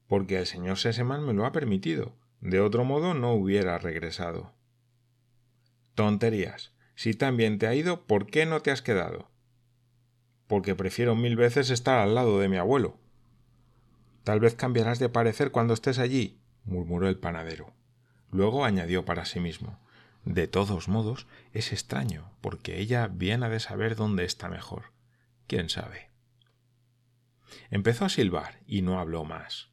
Porque 0.09 0.39
el 0.39 0.47
señor 0.47 0.79
Sesemann 0.79 1.25
me 1.25 1.33
lo 1.33 1.47
ha 1.47 1.53
permitido. 1.53 2.17
De 2.41 2.61
otro 2.61 2.85
modo 2.85 3.15
no 3.15 3.33
hubiera 3.33 3.79
regresado. 3.79 4.53
Tonterías. 5.95 6.73
Si 6.97 7.15
tan 7.15 7.37
bien 7.37 7.59
te 7.59 7.69
ha 7.69 7.75
ido, 7.75 8.07
¿por 8.07 8.27
qué 8.27 8.45
no 8.45 8.61
te 8.61 8.71
has 8.71 8.83
quedado? 8.83 9.31
Porque 10.49 10.75
prefiero 10.75 11.15
mil 11.15 11.37
veces 11.37 11.71
estar 11.71 11.99
al 11.99 12.15
lado 12.15 12.41
de 12.41 12.49
mi 12.49 12.57
abuelo. 12.57 12.99
Tal 14.25 14.41
vez 14.41 14.55
cambiarás 14.55 14.99
de 14.99 15.09
parecer 15.09 15.53
cuando 15.53 15.75
estés 15.75 15.99
allí, 15.99 16.41
murmuró 16.65 17.09
el 17.09 17.19
panadero. 17.19 17.73
Luego 18.33 18.65
añadió 18.65 19.05
para 19.05 19.27
sí 19.27 19.39
mismo 19.39 19.79
De 20.27 20.47
todos 20.47 20.89
modos, 20.89 21.27
es 21.55 21.73
extraño, 21.73 22.31
porque 22.43 22.79
ella 22.79 23.09
bien 23.09 23.43
ha 23.43 23.49
de 23.49 23.61
saber 23.61 23.97
dónde 23.97 24.27
está 24.27 24.51
mejor. 24.51 24.93
¿Quién 25.47 25.71
sabe? 25.71 26.11
Empezó 27.71 28.05
a 28.05 28.11
silbar 28.11 28.61
y 28.67 28.83
no 28.83 29.01
habló 29.01 29.25
más. 29.25 29.71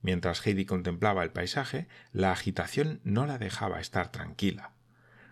Mientras 0.00 0.46
Heidi 0.46 0.64
contemplaba 0.64 1.22
el 1.22 1.32
paisaje, 1.32 1.88
la 2.12 2.32
agitación 2.32 3.00
no 3.04 3.26
la 3.26 3.36
dejaba 3.36 3.80
estar 3.80 4.10
tranquila 4.10 4.72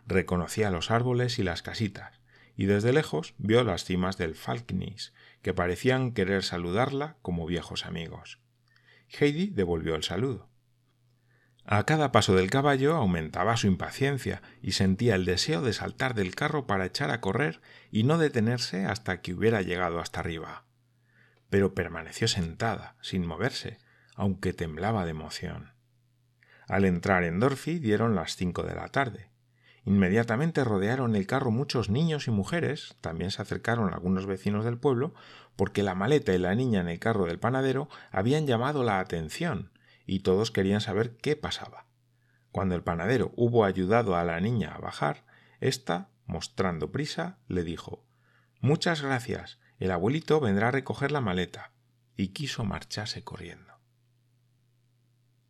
reconocía 0.06 0.70
los 0.70 0.90
árboles 0.90 1.38
y 1.38 1.42
las 1.42 1.62
casitas, 1.62 2.20
y 2.56 2.66
desde 2.66 2.92
lejos 2.92 3.34
vio 3.38 3.64
las 3.64 3.84
cimas 3.84 4.16
del 4.16 4.34
Falknis, 4.34 5.12
que 5.42 5.54
parecían 5.54 6.12
querer 6.12 6.42
saludarla 6.42 7.16
como 7.22 7.46
viejos 7.46 7.84
amigos. 7.84 8.38
Heidi 9.08 9.46
devolvió 9.46 9.94
el 9.94 10.02
saludo. 10.02 10.48
A 11.66 11.84
cada 11.84 12.12
paso 12.12 12.34
del 12.34 12.50
caballo 12.50 12.94
aumentaba 12.94 13.56
su 13.56 13.66
impaciencia 13.66 14.42
y 14.60 14.72
sentía 14.72 15.14
el 15.14 15.24
deseo 15.24 15.62
de 15.62 15.72
saltar 15.72 16.14
del 16.14 16.34
carro 16.34 16.66
para 16.66 16.84
echar 16.84 17.10
a 17.10 17.22
correr 17.22 17.62
y 17.90 18.02
no 18.02 18.18
detenerse 18.18 18.84
hasta 18.84 19.22
que 19.22 19.32
hubiera 19.32 19.62
llegado 19.62 19.98
hasta 19.98 20.20
arriba. 20.20 20.64
Pero 21.48 21.74
permaneció 21.74 22.28
sentada, 22.28 22.96
sin 23.00 23.26
moverse, 23.26 23.78
aunque 24.14 24.52
temblaba 24.52 25.04
de 25.04 25.12
emoción. 25.12 25.72
Al 26.68 26.84
entrar 26.84 27.24
en 27.24 27.40
Dorfi 27.40 27.78
dieron 27.78 28.14
las 28.14 28.36
cinco 28.36 28.62
de 28.62 28.74
la 28.74 28.88
tarde. 28.88 29.30
Inmediatamente 29.86 30.64
rodearon 30.64 31.16
el 31.16 31.26
carro 31.26 31.50
muchos 31.50 31.88
niños 31.88 32.26
y 32.26 32.30
mujeres, 32.30 32.96
también 33.00 33.30
se 33.30 33.42
acercaron 33.42 33.92
algunos 33.92 34.26
vecinos 34.26 34.64
del 34.64 34.78
pueblo, 34.78 35.14
porque 35.56 35.82
la 35.82 35.94
maleta 35.94 36.34
y 36.34 36.38
la 36.38 36.54
niña 36.54 36.80
en 36.80 36.88
el 36.88 36.98
carro 36.98 37.26
del 37.26 37.38
panadero 37.38 37.88
habían 38.10 38.46
llamado 38.46 38.82
la 38.82 38.98
atención, 38.98 39.73
y 40.06 40.20
todos 40.20 40.50
querían 40.50 40.80
saber 40.80 41.16
qué 41.16 41.36
pasaba. 41.36 41.86
Cuando 42.50 42.74
el 42.74 42.82
panadero 42.82 43.32
hubo 43.36 43.64
ayudado 43.64 44.16
a 44.16 44.24
la 44.24 44.40
niña 44.40 44.74
a 44.74 44.78
bajar, 44.78 45.24
ésta, 45.60 46.10
mostrando 46.26 46.92
prisa, 46.92 47.38
le 47.48 47.64
dijo 47.64 48.06
Muchas 48.60 49.02
gracias. 49.02 49.58
El 49.78 49.90
abuelito 49.90 50.40
vendrá 50.40 50.68
a 50.68 50.70
recoger 50.70 51.12
la 51.12 51.20
maleta. 51.20 51.72
y 52.16 52.28
quiso 52.28 52.64
marcharse 52.64 53.24
corriendo. 53.24 53.74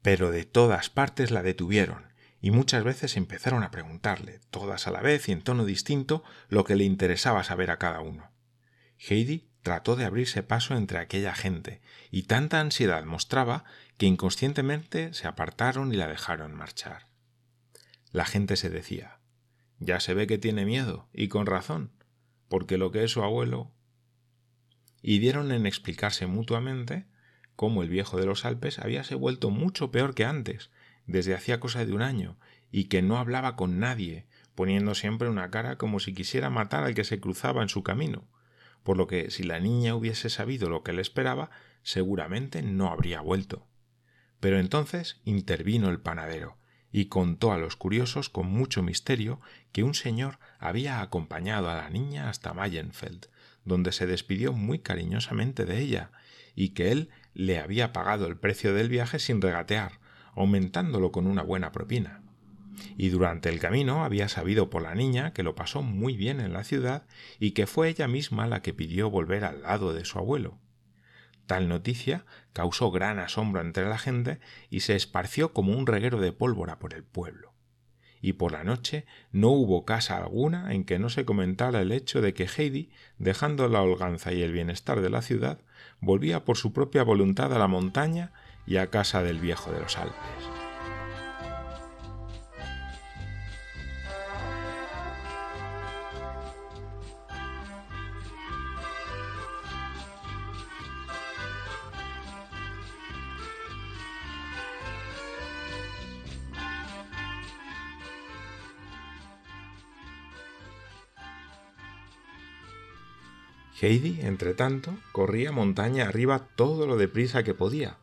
Pero 0.01 0.31
de 0.31 0.45
todas 0.47 0.89
partes 0.89 1.31
la 1.31 1.43
detuvieron, 1.43 2.15
y 2.41 2.51
muchas 2.51 2.85
veces 2.85 3.17
empezaron 3.17 3.63
a 3.63 3.71
preguntarle, 3.71 4.41
todas 4.51 4.87
a 4.87 4.91
la 4.91 5.01
vez 5.01 5.29
y 5.29 5.33
en 5.33 5.43
tono 5.43 5.65
distinto, 5.65 6.25
lo 6.49 6.65
que 6.65 6.75
le 6.75 6.85
interesaba 6.85 7.45
saber 7.45 7.71
a 7.71 7.79
cada 7.79 8.01
uno. 8.01 8.31
Heidi 8.99 9.51
trató 9.63 9.97
de 9.97 10.05
abrirse 10.05 10.43
paso 10.43 10.77
entre 10.77 10.99
aquella 10.99 11.35
gente, 11.35 11.81
y 12.11 12.25
tanta 12.25 12.61
ansiedad 12.61 13.05
mostraba 13.05 13.65
que 13.97 14.07
inconscientemente 14.07 15.15
se 15.15 15.29
apartaron 15.29 15.93
y 15.93 15.97
la 15.97 16.09
dejaron 16.09 16.55
marchar. 16.55 17.07
La 18.11 18.25
gente 18.25 18.57
se 18.57 18.71
decía 18.71 19.21
Ya 19.79 20.01
se 20.01 20.15
ve 20.15 20.27
que 20.27 20.39
tiene 20.39 20.65
miedo, 20.65 21.09
y 21.13 21.29
con 21.29 21.47
razón, 21.47 21.93
porque 22.49 22.79
lo 22.79 22.91
que 22.91 23.05
es 23.05 23.11
su 23.11 23.23
abuelo. 23.23 23.73
Y 25.03 25.19
dieron 25.19 25.53
en 25.53 25.67
explicarse 25.67 26.27
mutuamente 26.27 27.07
cómo 27.57 27.83
el 27.83 27.89
viejo 27.89 28.19
de 28.19 28.27
los 28.27 28.45
Alpes 28.45 28.79
habíase 28.79 29.15
vuelto 29.15 29.51
mucho 29.51 29.91
peor 29.91 30.15
que 30.15 30.25
antes, 30.25 30.71
desde 31.07 31.35
hacía 31.35 31.61
cosa 31.61 31.85
de 31.85 31.93
un 31.93 32.03
año, 32.03 32.39
y 32.71 32.85
que 32.85 33.03
no 33.03 33.19
hablaba 33.19 33.55
con 33.55 33.79
nadie, 33.79 34.27
poniendo 34.55 34.95
siempre 34.95 35.29
una 35.29 35.51
cara 35.51 35.79
como 35.79 36.01
si 36.01 36.15
quisiera 36.15 36.51
matar 36.51 36.85
al 36.85 36.95
que 36.95 37.05
se 37.05 37.21
cruzaba 37.21 37.63
en 37.63 37.69
su 37.69 37.83
camino, 37.83 38.29
por 38.83 38.97
lo 38.97 39.07
que 39.07 39.31
si 39.31 39.43
la 39.45 39.61
niña 39.61 39.95
hubiese 39.95 40.31
sabido 40.31 40.69
lo 40.69 40.83
que 40.83 40.93
le 40.93 41.03
esperaba, 41.03 41.51
seguramente 41.83 42.63
no 42.63 42.89
habría 42.89 43.21
vuelto. 43.21 43.67
Pero 44.45 44.59
entonces 44.59 45.23
intervino 45.25 45.89
el 45.89 46.01
panadero, 46.01 46.59
y 46.93 47.07
contó 47.07 47.53
a 47.53 47.57
los 47.57 47.77
curiosos 47.77 48.29
con 48.29 48.47
mucho 48.47 48.83
misterio 48.83 49.41
que 49.73 49.83
un 49.83 49.95
señor 49.95 50.39
había 50.59 51.01
acompañado 51.01 51.71
a 51.71 51.77
la 51.77 51.89
niña 51.89 52.29
hasta 52.29 52.53
Mayenfeld, 52.53 53.29
donde 53.65 53.91
se 53.91 54.07
despidió 54.07 54.53
muy 54.53 54.81
cariñosamente 54.81 55.65
de 55.65 55.79
ella, 55.81 56.11
y 56.55 56.75
que 56.75 56.93
él 56.93 57.09
le 57.33 57.59
había 57.59 57.95
pagado 57.95 58.27
el 58.27 58.37
precio 58.37 58.75
del 58.75 58.91
viaje 58.91 59.19
sin 59.19 59.41
regatear, 59.41 59.93
aumentándolo 60.35 61.11
con 61.11 61.27
una 61.27 61.41
buena 61.41 61.73
propina. 61.73 62.21
Y 62.99 63.09
durante 63.09 63.49
el 63.49 63.61
camino 63.61 64.05
había 64.05 64.29
sabido 64.29 64.69
por 64.69 64.83
la 64.83 64.95
niña 64.95 65.33
que 65.33 65.43
lo 65.43 65.55
pasó 65.55 65.81
muy 65.81 66.19
bien 66.19 66.41
en 66.41 66.53
la 66.53 66.65
ciudad 66.65 67.07
y 67.41 67.53
que 67.53 67.67
fue 67.67 67.89
ella 67.89 68.09
misma 68.09 68.47
la 68.47 68.61
que 68.61 68.75
pidió 68.75 69.09
volver 69.09 69.47
al 69.47 69.63
lado 69.63 69.95
de 69.95 70.05
su 70.05 70.19
abuelo. 70.19 70.59
Tal 71.47 71.69
noticia 71.69 72.25
causó 72.53 72.91
gran 72.91 73.19
asombro 73.19 73.61
entre 73.61 73.89
la 73.89 73.99
gente 73.99 74.41
y 74.71 74.81
se 74.81 74.97
esparció 74.97 75.53
como 75.53 75.73
un 75.73 75.87
reguero 75.87 76.21
de 76.21 76.33
pólvora 76.33 76.79
por 76.79 76.95
el 76.95 77.05
pueblo. 77.05 77.53
Y 78.21 78.35
por 78.35 78.53
la 78.53 78.65
noche 78.65 79.05
no 79.33 79.49
hubo 79.51 79.85
casa 79.85 80.17
alguna 80.17 80.73
en 80.73 80.85
que 80.85 80.99
no 80.99 81.11
se 81.11 81.27
comentara 81.27 81.83
el 81.83 81.93
hecho 81.93 82.23
de 82.23 82.33
que 82.33 82.49
Heidi, 82.49 82.91
dejando 83.19 83.69
la 83.69 83.83
holganza 83.83 84.33
y 84.33 84.41
el 84.41 84.53
bienestar 84.53 85.03
de 85.03 85.11
la 85.11 85.21
ciudad, 85.21 85.61
volvía 86.01 86.47
por 86.47 86.57
su 86.57 86.73
propia 86.73 87.03
voluntad 87.03 87.53
a 87.53 87.59
la 87.59 87.69
montaña 87.69 88.33
y 88.67 88.79
a 88.79 88.89
casa 88.89 89.23
del 89.23 89.41
viejo 89.41 89.73
de 89.73 89.81
los 89.81 89.99
Alpes. 89.99 90.54
Heidi, 113.85 114.21
entre 114.23 114.55
tanto, 114.55 114.97
corría 115.13 115.53
montaña 115.53 116.09
arriba 116.09 116.49
todo 116.57 116.87
lo 116.87 116.97
deprisa 116.97 117.43
que 117.43 117.53
podía, 117.53 117.99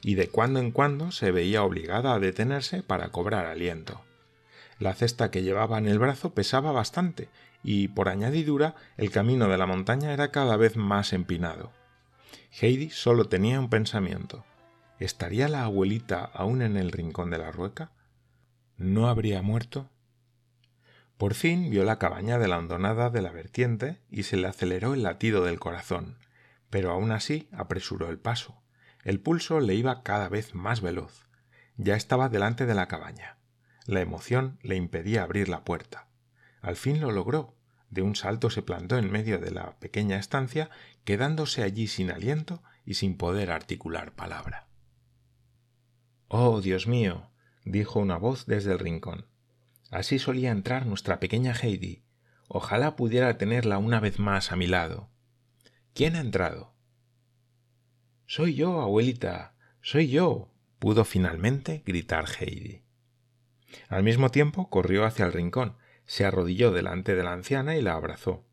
y 0.00 0.14
de 0.14 0.28
cuando 0.28 0.60
en 0.60 0.70
cuando 0.70 1.10
se 1.10 1.32
veía 1.32 1.64
obligada 1.64 2.14
a 2.14 2.20
detenerse 2.20 2.84
para 2.84 3.08
cobrar 3.08 3.46
aliento. 3.46 4.00
La 4.78 4.94
cesta 4.94 5.32
que 5.32 5.42
llevaba 5.42 5.78
en 5.78 5.88
el 5.88 5.98
brazo 5.98 6.34
pesaba 6.34 6.70
bastante, 6.70 7.28
y 7.64 7.88
por 7.88 8.08
añadidura 8.08 8.76
el 8.96 9.10
camino 9.10 9.48
de 9.48 9.58
la 9.58 9.66
montaña 9.66 10.12
era 10.12 10.30
cada 10.30 10.56
vez 10.56 10.76
más 10.76 11.12
empinado. 11.12 11.72
Heidi 12.60 12.90
solo 12.90 13.24
tenía 13.24 13.58
un 13.58 13.70
pensamiento. 13.70 14.44
¿Estaría 15.00 15.48
la 15.48 15.64
abuelita 15.64 16.24
aún 16.24 16.62
en 16.62 16.76
el 16.76 16.92
rincón 16.92 17.30
de 17.30 17.38
la 17.38 17.50
rueca? 17.50 17.90
¿No 18.76 19.08
habría 19.08 19.42
muerto? 19.42 19.90
Por 21.24 21.32
fin 21.32 21.70
vio 21.70 21.84
la 21.84 21.98
cabaña 21.98 22.38
de 22.38 22.48
la 22.48 22.58
hondonada 22.58 23.08
de 23.08 23.22
la 23.22 23.32
vertiente 23.32 23.98
y 24.10 24.24
se 24.24 24.36
le 24.36 24.46
aceleró 24.46 24.92
el 24.92 25.04
latido 25.04 25.42
del 25.42 25.58
corazón, 25.58 26.18
pero 26.68 26.90
aún 26.90 27.12
así 27.12 27.48
apresuró 27.50 28.10
el 28.10 28.18
paso. 28.18 28.62
El 29.04 29.20
pulso 29.20 29.58
le 29.60 29.74
iba 29.74 30.02
cada 30.02 30.28
vez 30.28 30.54
más 30.54 30.82
veloz. 30.82 31.26
Ya 31.78 31.96
estaba 31.96 32.28
delante 32.28 32.66
de 32.66 32.74
la 32.74 32.88
cabaña. 32.88 33.38
La 33.86 34.02
emoción 34.02 34.58
le 34.60 34.76
impedía 34.76 35.22
abrir 35.22 35.48
la 35.48 35.64
puerta. 35.64 36.08
Al 36.60 36.76
fin 36.76 37.00
lo 37.00 37.10
logró. 37.10 37.56
De 37.88 38.02
un 38.02 38.16
salto 38.16 38.50
se 38.50 38.60
plantó 38.60 38.98
en 38.98 39.10
medio 39.10 39.38
de 39.38 39.50
la 39.50 39.78
pequeña 39.78 40.18
estancia, 40.18 40.68
quedándose 41.04 41.62
allí 41.62 41.86
sin 41.86 42.10
aliento 42.10 42.62
y 42.84 42.94
sin 42.94 43.16
poder 43.16 43.50
articular 43.50 44.12
palabra. 44.12 44.68
Oh, 46.28 46.60
Dios 46.60 46.86
mío, 46.86 47.30
dijo 47.64 47.98
una 47.98 48.18
voz 48.18 48.44
desde 48.44 48.72
el 48.72 48.78
rincón. 48.78 49.24
Así 49.94 50.18
solía 50.18 50.50
entrar 50.50 50.86
nuestra 50.86 51.20
pequeña 51.20 51.54
Heidi. 51.54 52.02
Ojalá 52.48 52.96
pudiera 52.96 53.38
tenerla 53.38 53.78
una 53.78 54.00
vez 54.00 54.18
más 54.18 54.50
a 54.50 54.56
mi 54.56 54.66
lado. 54.66 55.08
¿Quién 55.94 56.16
ha 56.16 56.20
entrado? 56.20 56.74
Soy 58.26 58.56
yo, 58.56 58.80
abuelita. 58.80 59.54
Soy 59.82 60.08
yo. 60.08 60.50
pudo 60.80 61.04
finalmente 61.04 61.84
gritar 61.86 62.24
Heidi. 62.40 62.82
Al 63.88 64.02
mismo 64.02 64.30
tiempo 64.30 64.68
corrió 64.68 65.04
hacia 65.04 65.26
el 65.26 65.32
rincón, 65.32 65.76
se 66.06 66.24
arrodilló 66.24 66.72
delante 66.72 67.14
de 67.14 67.22
la 67.22 67.32
anciana 67.32 67.76
y 67.76 67.80
la 67.80 67.92
abrazó. 67.92 68.44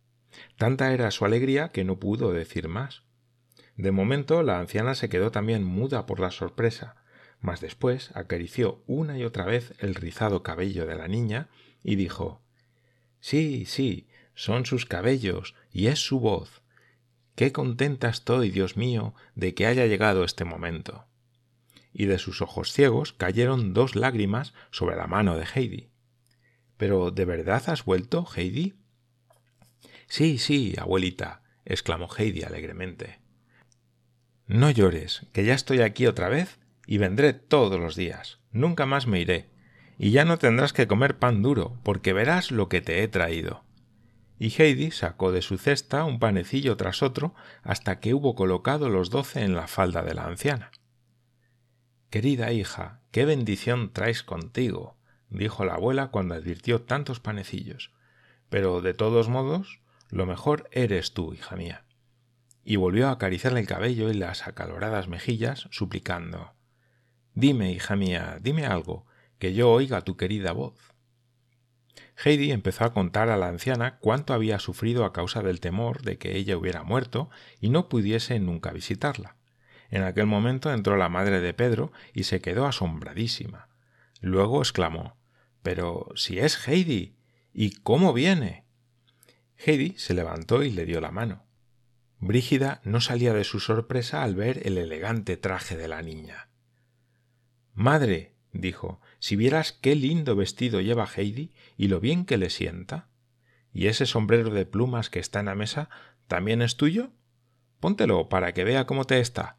Tanta 0.58 0.94
era 0.94 1.10
su 1.10 1.26
alegría 1.26 1.70
que 1.70 1.84
no 1.84 1.98
pudo 2.00 2.34
decir 2.34 2.68
más. 2.68 3.02
De 3.76 3.92
momento 3.92 4.44
la 4.44 4.60
anciana 4.60 4.94
se 4.94 5.10
quedó 5.10 5.32
también 5.32 5.64
muda 5.64 6.06
por 6.06 6.20
la 6.20 6.30
sorpresa, 6.30 7.01
mas 7.42 7.60
después 7.60 8.12
acarició 8.16 8.84
una 8.88 9.18
y 9.18 9.24
otra 9.24 9.46
vez 9.46 9.74
el 9.80 9.96
rizado 9.96 10.44
cabello 10.44 10.86
de 10.86 10.96
la 10.96 11.08
niña 11.08 11.50
y 11.84 11.96
dijo 11.96 12.42
Sí, 13.20 13.66
sí, 13.66 14.08
son 14.34 14.66
sus 14.66 14.86
cabellos 14.86 15.56
y 15.72 15.88
es 15.88 16.00
su 16.00 16.20
voz. 16.20 16.62
Qué 17.36 17.52
contenta 17.52 18.10
estoy, 18.10 18.52
Dios 18.52 18.78
mío, 18.78 19.14
de 19.36 19.54
que 19.54 19.66
haya 19.66 19.86
llegado 19.88 20.24
este 20.24 20.46
momento. 20.46 21.06
Y 21.94 22.06
de 22.06 22.20
sus 22.20 22.42
ojos 22.42 22.72
ciegos 22.72 23.14
cayeron 23.14 23.74
dos 23.74 23.96
lágrimas 23.96 24.54
sobre 24.70 24.96
la 24.96 25.08
mano 25.08 25.38
de 25.38 25.46
Heidi. 25.54 25.90
¿Pero 26.78 27.12
de 27.12 27.26
verdad 27.26 27.64
has 27.68 27.84
vuelto, 27.86 28.28
Heidi? 28.36 28.76
Sí, 30.08 30.38
sí, 30.38 30.76
abuelita, 30.78 31.44
exclamó 31.66 32.08
Heidi 32.16 32.44
alegremente. 32.44 33.20
No 34.48 34.70
llores, 34.70 35.26
que 35.32 35.46
ya 35.46 35.54
estoy 35.54 35.82
aquí 35.82 36.08
otra 36.08 36.28
vez 36.28 36.61
y 36.86 36.98
vendré 36.98 37.34
todos 37.34 37.80
los 37.80 37.96
días. 37.96 38.40
Nunca 38.52 38.86
más 38.86 39.08
me 39.08 39.20
iré. 39.20 39.50
Y 39.98 40.12
ya 40.12 40.26
no 40.26 40.38
tendrás 40.38 40.74
que 40.74 40.88
comer 40.88 41.20
pan 41.20 41.42
duro, 41.42 41.78
porque 41.84 42.14
verás 42.14 42.52
lo 42.52 42.70
que 42.70 42.82
te 42.82 43.04
he 43.04 43.08
traído. 43.08 43.64
Y 44.40 44.50
Heidi 44.50 44.90
sacó 44.90 45.32
de 45.32 45.44
su 45.44 45.58
cesta 45.58 46.04
un 46.04 46.18
panecillo 46.18 46.76
tras 46.76 47.04
otro 47.04 47.36
hasta 47.62 48.00
que 48.00 48.16
hubo 48.16 48.34
colocado 48.34 48.90
los 48.90 49.12
doce 49.12 49.44
en 49.44 49.56
la 49.56 49.68
falda 49.68 50.02
de 50.02 50.16
la 50.16 50.26
anciana. 50.26 50.72
Querida 52.10 52.52
hija, 52.52 53.02
qué 53.12 53.26
bendición 53.26 53.94
traes 53.94 54.24
contigo, 54.24 54.98
dijo 55.30 55.64
la 55.64 55.76
abuela 55.76 56.08
cuando 56.08 56.34
advirtió 56.34 56.82
tantos 56.82 57.20
panecillos. 57.20 57.94
Pero 58.50 58.82
de 58.82 58.96
todos 58.96 59.30
modos, 59.30 59.82
lo 60.10 60.26
mejor 60.26 60.68
eres 60.72 61.14
tú, 61.14 61.36
hija 61.36 61.56
mía. 61.56 61.86
Y 62.64 62.78
volvió 62.78 63.08
a 63.08 63.12
acariciarle 63.12 63.60
el 63.60 63.68
cabello 63.68 64.10
y 64.10 64.16
las 64.16 64.48
acaloradas 64.48 65.08
mejillas, 65.08 65.68
suplicando 65.70 66.54
Dime, 67.34 67.72
hija 67.72 67.96
mía, 67.96 68.38
dime 68.42 68.66
algo, 68.66 69.06
que 69.40 69.54
yo 69.54 69.72
oiga 69.72 70.02
tu 70.02 70.18
querida 70.18 70.52
voz. 70.52 70.92
Heidi 72.24 72.52
empezó 72.52 72.84
a 72.84 72.94
contar 72.94 73.30
a 73.30 73.38
la 73.38 73.48
anciana 73.48 73.98
cuánto 74.00 74.34
había 74.34 74.60
sufrido 74.60 75.06
a 75.06 75.14
causa 75.14 75.42
del 75.42 75.60
temor 75.60 76.02
de 76.04 76.18
que 76.18 76.38
ella 76.38 76.58
hubiera 76.58 76.84
muerto 76.84 77.30
y 77.60 77.70
no 77.70 77.90
pudiese 77.90 78.40
nunca 78.40 78.72
visitarla. 78.72 79.38
En 79.90 80.04
aquel 80.04 80.26
momento 80.26 80.72
entró 80.72 80.98
la 80.98 81.10
madre 81.10 81.42
de 81.42 81.54
Pedro 81.54 81.92
y 82.14 82.24
se 82.24 82.42
quedó 82.42 82.66
asombradísima. 82.66 83.70
Luego 84.20 84.62
exclamó 84.62 85.18
Pero 85.64 86.08
si 86.16 86.40
es 86.40 86.68
Heidi. 86.68 87.18
¿Y 87.54 87.72
cómo 87.72 88.14
viene? 88.14 88.66
Heidi 89.58 89.96
se 89.98 90.14
levantó 90.14 90.64
y 90.64 90.72
le 90.72 90.86
dio 90.86 91.02
la 91.02 91.12
mano. 91.12 91.46
Brígida 92.20 92.82
no 92.84 93.02
salía 93.02 93.34
de 93.34 93.44
su 93.44 93.60
sorpresa 93.60 94.24
al 94.24 94.36
ver 94.36 94.66
el 94.66 94.78
elegante 94.78 95.38
traje 95.38 95.76
de 95.76 95.88
la 95.88 96.02
niña. 96.02 96.51
Madre, 97.74 98.36
dijo, 98.54 99.02
si 99.20 99.36
vieras 99.36 99.72
qué 99.72 99.96
lindo 99.96 100.36
vestido 100.36 100.82
lleva 100.82 101.08
Heidi 101.08 101.54
y 101.78 101.88
lo 101.88 102.00
bien 102.00 102.26
que 102.26 102.38
le 102.38 102.50
sienta. 102.50 103.08
¿Y 103.74 103.88
ese 103.88 104.06
sombrero 104.06 104.50
de 104.50 104.66
plumas 104.66 105.10
que 105.10 105.20
está 105.20 105.40
en 105.40 105.46
la 105.46 105.56
mesa 105.56 105.90
también 106.28 106.62
es 106.62 106.76
tuyo? 106.76 107.12
Póntelo 107.80 108.30
para 108.30 108.54
que 108.54 108.64
vea 108.64 108.86
cómo 108.86 109.06
te 109.06 109.20
está. 109.20 109.58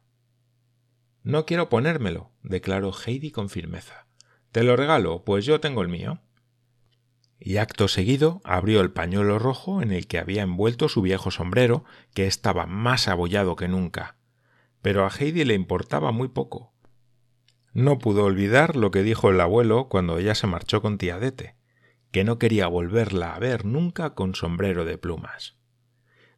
No 1.23 1.45
quiero 1.45 1.69
ponérmelo, 1.69 2.31
declaró 2.43 2.91
Heidi 2.93 3.31
con 3.31 3.49
firmeza. 3.49 4.07
Te 4.51 4.63
lo 4.63 4.75
regalo, 4.75 5.23
pues 5.23 5.45
yo 5.45 5.59
tengo 5.59 5.81
el 5.81 5.87
mío. 5.87 6.21
Y 7.39 7.57
acto 7.57 7.87
seguido 7.87 8.41
abrió 8.43 8.81
el 8.81 8.91
pañuelo 8.91 9.39
rojo 9.39 9.81
en 9.81 9.91
el 9.91 10.07
que 10.07 10.19
había 10.19 10.43
envuelto 10.43 10.89
su 10.89 11.01
viejo 11.01 11.31
sombrero, 11.31 11.83
que 12.13 12.27
estaba 12.27 12.65
más 12.65 13.07
abollado 13.07 13.55
que 13.55 13.67
nunca. 13.67 14.17
Pero 14.81 15.05
a 15.05 15.09
Heidi 15.09 15.43
le 15.43 15.53
importaba 15.53 16.11
muy 16.11 16.27
poco. 16.27 16.72
No 17.73 17.97
pudo 17.97 18.25
olvidar 18.25 18.75
lo 18.75 18.91
que 18.91 19.01
dijo 19.01 19.31
el 19.31 19.41
abuelo 19.41 19.89
cuando 19.89 20.19
ella 20.19 20.35
se 20.35 20.45
marchó 20.45 20.81
con 20.81 20.99
tía 20.99 21.17
Dete, 21.17 21.55
que 22.11 22.23
no 22.23 22.37
quería 22.37 22.67
volverla 22.67 23.33
a 23.33 23.39
ver 23.39 23.65
nunca 23.65 24.13
con 24.13 24.35
sombrero 24.35 24.85
de 24.85 24.99
plumas. 24.99 25.55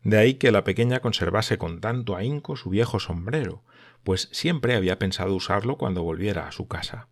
De 0.02 0.17
ahí 0.17 0.36
que 0.36 0.52
la 0.52 0.63
pequeña 0.63 1.02
conservase 1.02 1.58
con 1.58 1.82
tanto 1.82 2.15
ahínco 2.15 2.56
su 2.56 2.69
viejo 2.69 3.00
sombrero, 3.00 3.63
pues 4.04 4.30
siempre 4.32 4.76
había 4.76 4.98
pensado 4.98 5.34
usarlo 5.34 5.78
cuando 5.78 6.04
volviera 6.04 6.48
a 6.48 6.52
su 6.54 6.67
casa. 6.67 7.10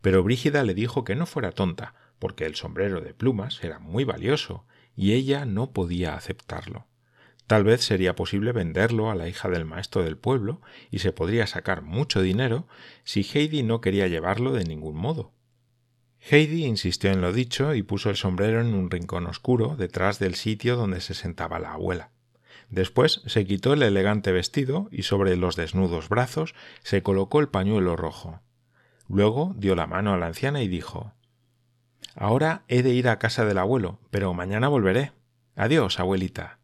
Pero 0.00 0.24
Brígida 0.24 0.64
le 0.64 0.74
dijo 0.74 1.04
que 1.04 1.14
no 1.14 1.26
fuera 1.26 1.52
tonta, 1.52 1.94
porque 2.18 2.46
el 2.46 2.56
sombrero 2.56 3.00
de 3.00 3.14
plumas 3.14 3.62
era 3.62 3.78
muy 3.78 4.04
valioso, 4.04 4.66
y 4.96 5.12
ella 5.12 5.44
no 5.44 5.72
podía 5.72 6.14
aceptarlo. 6.14 6.86
Tal 7.46 7.64
vez 7.64 7.82
sería 7.82 8.16
posible 8.16 8.52
venderlo 8.52 9.10
a 9.10 9.14
la 9.14 9.28
hija 9.28 9.48
del 9.48 9.66
maestro 9.66 10.02
del 10.02 10.16
pueblo 10.16 10.60
y 10.90 11.00
se 11.00 11.12
podría 11.12 11.46
sacar 11.46 11.82
mucho 11.82 12.22
dinero 12.22 12.66
si 13.04 13.22
Heidi 13.22 13.62
no 13.62 13.80
quería 13.80 14.08
llevarlo 14.08 14.52
de 14.52 14.64
ningún 14.64 14.96
modo. 14.96 15.32
Heidi 16.30 16.64
insistió 16.64 17.10
en 17.10 17.20
lo 17.20 17.34
dicho 17.34 17.74
y 17.74 17.82
puso 17.82 18.08
el 18.08 18.16
sombrero 18.16 18.62
en 18.62 18.72
un 18.72 18.90
rincón 18.90 19.26
oscuro 19.26 19.76
detrás 19.76 20.18
del 20.18 20.36
sitio 20.36 20.76
donde 20.76 21.02
se 21.02 21.12
sentaba 21.12 21.58
la 21.58 21.74
abuela. 21.74 22.12
Después 22.70 23.20
se 23.26 23.44
quitó 23.44 23.74
el 23.74 23.82
elegante 23.82 24.32
vestido 24.32 24.88
y 24.90 25.02
sobre 25.02 25.36
los 25.36 25.54
desnudos 25.54 26.08
brazos 26.08 26.54
se 26.82 27.02
colocó 27.02 27.40
el 27.40 27.48
pañuelo 27.48 27.94
rojo. 27.94 28.40
Luego 29.06 29.54
dio 29.58 29.74
la 29.74 29.86
mano 29.86 30.14
a 30.14 30.16
la 30.16 30.26
anciana 30.26 30.62
y 30.62 30.68
dijo 30.68 31.12
Ahora 32.16 32.64
he 32.68 32.82
de 32.82 32.90
ir 32.90 33.08
a 33.08 33.18
casa 33.18 33.44
del 33.44 33.58
abuelo, 33.58 33.98
pero 34.10 34.32
mañana 34.32 34.68
volveré. 34.68 35.12
Adiós, 35.56 36.00
abuelita. 36.00 36.58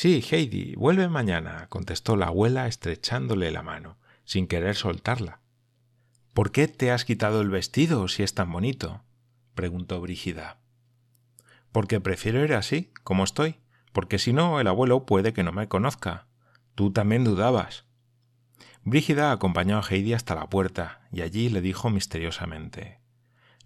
Sí, 0.00 0.24
Heidi, 0.30 0.76
vuelve 0.76 1.08
mañana, 1.08 1.66
contestó 1.68 2.14
la 2.14 2.26
abuela 2.26 2.68
estrechándole 2.68 3.50
la 3.50 3.64
mano, 3.64 3.98
sin 4.22 4.46
querer 4.46 4.76
soltarla. 4.76 5.40
¿Por 6.34 6.52
qué 6.52 6.68
te 6.68 6.92
has 6.92 7.04
quitado 7.04 7.40
el 7.40 7.50
vestido 7.50 8.06
si 8.06 8.22
es 8.22 8.32
tan 8.32 8.52
bonito? 8.52 9.02
preguntó 9.56 10.00
Brígida. 10.00 10.60
Porque 11.72 11.98
prefiero 11.98 12.44
ir 12.44 12.54
así, 12.54 12.92
como 13.02 13.24
estoy, 13.24 13.56
porque 13.92 14.20
si 14.20 14.32
no 14.32 14.60
el 14.60 14.68
abuelo 14.68 15.04
puede 15.04 15.32
que 15.32 15.42
no 15.42 15.50
me 15.50 15.66
conozca. 15.66 16.28
Tú 16.76 16.92
también 16.92 17.24
dudabas. 17.24 17.84
Brígida 18.84 19.32
acompañó 19.32 19.78
a 19.78 19.82
Heidi 19.82 20.12
hasta 20.12 20.36
la 20.36 20.48
puerta 20.48 21.08
y 21.10 21.22
allí 21.22 21.48
le 21.48 21.60
dijo 21.60 21.90
misteriosamente 21.90 23.00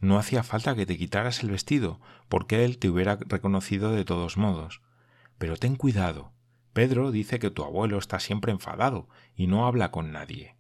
No 0.01 0.19
hacía 0.19 0.43
falta 0.43 0.75
que 0.75 0.87
te 0.87 0.97
quitaras 0.97 1.43
el 1.43 1.51
vestido, 1.51 2.01
porque 2.31 2.65
él 2.65 2.79
te 2.79 2.89
hubiera 2.89 3.17
reconocido 3.17 3.93
de 3.93 4.07
todos 4.07 4.39
modos. 4.39 4.81
Pero 5.43 5.57
ten 5.57 5.75
cuidado. 5.75 6.33
Pedro 6.73 7.11
dice 7.11 7.41
que 7.41 7.51
tu 7.51 7.65
abuelo 7.65 7.99
está 7.99 8.21
siempre 8.21 8.53
enfadado 8.53 9.09
y 9.35 9.49
no 9.49 9.67
habla 9.67 9.91
con 9.91 10.13
nadie. 10.13 10.55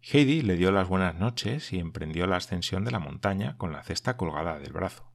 Heidi 0.00 0.40
le 0.40 0.56
dio 0.56 0.72
las 0.72 0.88
buenas 0.88 1.16
noches 1.16 1.70
y 1.74 1.78
emprendió 1.78 2.26
la 2.26 2.36
ascensión 2.36 2.82
de 2.86 2.92
la 2.92 2.98
montaña 2.98 3.58
con 3.58 3.72
la 3.72 3.82
cesta 3.82 4.16
colgada 4.16 4.58
del 4.58 4.72
brazo. 4.72 5.12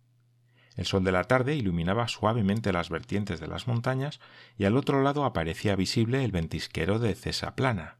El 0.75 0.85
sol 0.85 1.03
de 1.03 1.11
la 1.11 1.23
tarde 1.23 1.55
iluminaba 1.55 2.07
suavemente 2.07 2.71
las 2.71 2.91
vertientes 2.91 3.39
de 3.39 3.47
las 3.47 3.67
montañas 3.67 4.19
y 4.55 4.65
al 4.65 4.77
otro 4.77 5.01
lado 5.01 5.25
aparecía 5.25 5.75
visible 5.75 6.23
el 6.23 6.31
ventisquero 6.31 6.99
de 6.99 7.15
Cesaplana. 7.15 7.97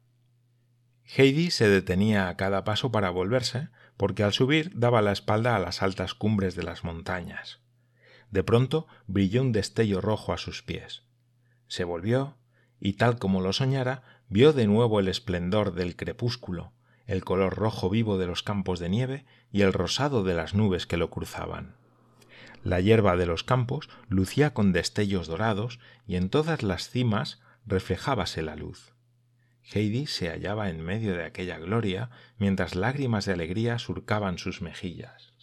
Heidi 1.18 1.50
se 1.50 1.68
detenía 1.68 2.30
a 2.30 2.38
cada 2.38 2.64
paso 2.64 2.92
para 2.92 3.10
volverse, 3.10 3.70
porque 3.98 4.22
al 4.22 4.34
subir 4.34 4.72
daba 4.76 5.02
la 5.02 5.14
espalda 5.14 5.56
a 5.56 5.60
las 5.60 5.82
altas 5.82 6.14
cumbres 6.14 6.54
de 6.54 6.62
las 6.62 6.84
montañas. 6.84 7.65
De 8.32 8.44
pronto 8.44 8.88
brilló 9.08 9.42
un 9.42 9.52
destello 9.52 10.02
rojo 10.02 10.34
a 10.34 10.38
sus 10.38 10.64
pies. 10.64 11.04
Se 11.68 11.84
volvió, 11.84 12.36
y 12.80 12.94
tal 12.94 13.18
como 13.18 13.42
lo 13.42 13.54
soñara, 13.54 14.04
vio 14.30 14.54
de 14.54 14.68
nuevo 14.68 15.00
el 15.00 15.08
esplendor 15.08 15.74
del 15.74 15.96
crepúsculo, 15.96 16.74
el 17.06 17.24
color 17.24 17.56
rojo 17.56 17.90
vivo 17.90 18.18
de 18.18 18.28
los 18.28 18.44
campos 18.44 18.80
de 18.80 18.90
nieve 18.90 19.26
y 19.52 19.62
el 19.62 19.74
rosado 19.74 20.24
de 20.24 20.34
las 20.34 20.54
nubes 20.54 20.88
que 20.88 20.98
lo 20.98 21.10
cruzaban. 21.10 21.76
La 22.64 22.80
hierba 22.80 23.16
de 23.16 23.28
los 23.28 23.44
campos 23.44 23.90
lucía 24.10 24.54
con 24.54 24.74
destellos 24.74 25.28
dorados 25.28 25.80
y 26.08 26.16
en 26.16 26.30
todas 26.30 26.64
las 26.64 26.90
cimas 26.90 27.40
reflejábase 27.66 28.42
la 28.42 28.56
luz. 28.56 28.94
Heidi 29.62 30.08
se 30.08 30.30
hallaba 30.30 30.70
en 30.70 30.82
medio 30.82 31.16
de 31.16 31.26
aquella 31.26 31.58
gloria 31.60 32.10
mientras 32.38 32.76
lágrimas 32.76 33.26
de 33.26 33.34
alegría 33.34 33.80
surcaban 33.80 34.38
sus 34.38 34.62
mejillas. 34.62 35.35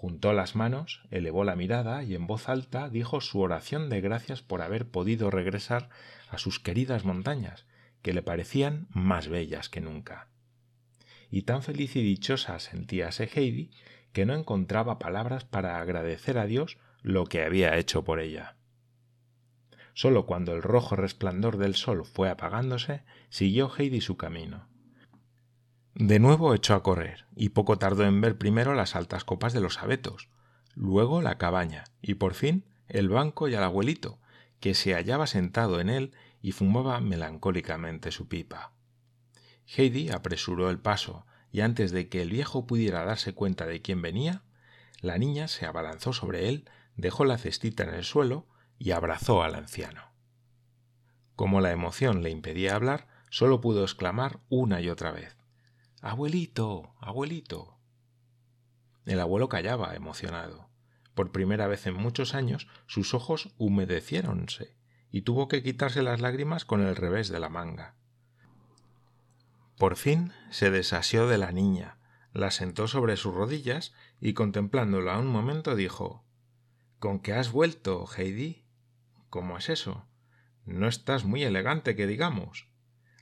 Juntó 0.00 0.32
las 0.32 0.56
manos, 0.56 1.02
elevó 1.10 1.44
la 1.44 1.56
mirada 1.56 2.02
y 2.04 2.14
en 2.14 2.26
voz 2.26 2.48
alta 2.48 2.88
dijo 2.88 3.20
su 3.20 3.38
oración 3.38 3.90
de 3.90 4.00
gracias 4.00 4.40
por 4.40 4.62
haber 4.62 4.88
podido 4.88 5.30
regresar 5.30 5.90
a 6.30 6.38
sus 6.38 6.58
queridas 6.58 7.04
montañas, 7.04 7.66
que 8.00 8.14
le 8.14 8.22
parecían 8.22 8.86
más 8.88 9.28
bellas 9.28 9.68
que 9.68 9.82
nunca. 9.82 10.28
Y 11.30 11.42
tan 11.42 11.62
feliz 11.62 11.96
y 11.96 12.02
dichosa 12.02 12.58
sentíase 12.60 13.28
Heidi 13.30 13.72
que 14.14 14.24
no 14.24 14.32
encontraba 14.32 14.98
palabras 14.98 15.44
para 15.44 15.78
agradecer 15.78 16.38
a 16.38 16.46
Dios 16.46 16.78
lo 17.02 17.26
que 17.26 17.42
había 17.42 17.76
hecho 17.76 18.02
por 18.02 18.20
ella. 18.20 18.56
Sólo 19.92 20.24
cuando 20.24 20.54
el 20.54 20.62
rojo 20.62 20.96
resplandor 20.96 21.58
del 21.58 21.74
sol 21.74 22.06
fue 22.06 22.30
apagándose, 22.30 23.02
siguió 23.28 23.70
Heidi 23.76 24.00
su 24.00 24.16
camino. 24.16 24.69
De 25.94 26.20
nuevo 26.20 26.54
echó 26.54 26.74
a 26.74 26.82
correr, 26.82 27.26
y 27.34 27.50
poco 27.50 27.78
tardó 27.78 28.04
en 28.04 28.20
ver 28.20 28.38
primero 28.38 28.74
las 28.74 28.94
altas 28.94 29.24
copas 29.24 29.52
de 29.52 29.60
los 29.60 29.78
abetos, 29.78 30.28
luego 30.74 31.20
la 31.20 31.36
cabaña, 31.36 31.84
y 32.00 32.14
por 32.14 32.34
fin 32.34 32.64
el 32.88 33.08
banco 33.08 33.48
y 33.48 33.54
al 33.54 33.64
abuelito, 33.64 34.20
que 34.60 34.74
se 34.74 34.94
hallaba 34.94 35.26
sentado 35.26 35.80
en 35.80 35.90
él 35.90 36.12
y 36.40 36.52
fumaba 36.52 37.00
melancólicamente 37.00 38.12
su 38.12 38.28
pipa. 38.28 38.72
Heidi 39.66 40.10
apresuró 40.10 40.70
el 40.70 40.78
paso, 40.78 41.26
y 41.52 41.60
antes 41.60 41.90
de 41.90 42.08
que 42.08 42.22
el 42.22 42.30
viejo 42.30 42.66
pudiera 42.66 43.04
darse 43.04 43.34
cuenta 43.34 43.66
de 43.66 43.82
quién 43.82 44.00
venía, 44.00 44.42
la 45.00 45.18
niña 45.18 45.48
se 45.48 45.66
abalanzó 45.66 46.12
sobre 46.12 46.48
él, 46.48 46.70
dejó 46.96 47.24
la 47.24 47.38
cestita 47.38 47.82
en 47.82 47.94
el 47.94 48.04
suelo 48.04 48.46
y 48.78 48.92
abrazó 48.92 49.42
al 49.42 49.56
anciano. 49.56 50.12
Como 51.34 51.60
la 51.60 51.72
emoción 51.72 52.22
le 52.22 52.30
impedía 52.30 52.76
hablar, 52.76 53.08
sólo 53.28 53.60
pudo 53.60 53.82
exclamar 53.82 54.38
una 54.48 54.80
y 54.80 54.88
otra 54.88 55.10
vez 55.10 55.39
Abuelito. 56.02 56.94
abuelito. 56.98 57.78
El 59.04 59.20
abuelo 59.20 59.50
callaba, 59.50 59.94
emocionado. 59.94 60.70
Por 61.14 61.30
primera 61.30 61.66
vez 61.66 61.86
en 61.86 61.94
muchos 61.94 62.34
años 62.34 62.68
sus 62.86 63.12
ojos 63.12 63.52
humedeciéronse 63.58 64.78
y 65.10 65.22
tuvo 65.22 65.46
que 65.46 65.62
quitarse 65.62 66.02
las 66.02 66.22
lágrimas 66.22 66.64
con 66.64 66.80
el 66.80 66.96
revés 66.96 67.28
de 67.28 67.38
la 67.38 67.50
manga. 67.50 67.96
Por 69.76 69.96
fin 69.96 70.32
se 70.50 70.70
desasió 70.70 71.26
de 71.26 71.36
la 71.36 71.52
niña, 71.52 71.98
la 72.32 72.50
sentó 72.50 72.88
sobre 72.88 73.18
sus 73.18 73.34
rodillas 73.34 73.92
y 74.20 74.32
contemplándola 74.32 75.18
un 75.18 75.26
momento 75.26 75.76
dijo 75.76 76.24
¿Con 76.98 77.20
qué 77.20 77.34
has 77.34 77.52
vuelto, 77.52 78.06
Heidi? 78.16 78.64
¿Cómo 79.28 79.58
es 79.58 79.68
eso? 79.68 80.06
No 80.64 80.88
estás 80.88 81.24
muy 81.24 81.42
elegante, 81.42 81.94
que 81.94 82.06
digamos. 82.06 82.68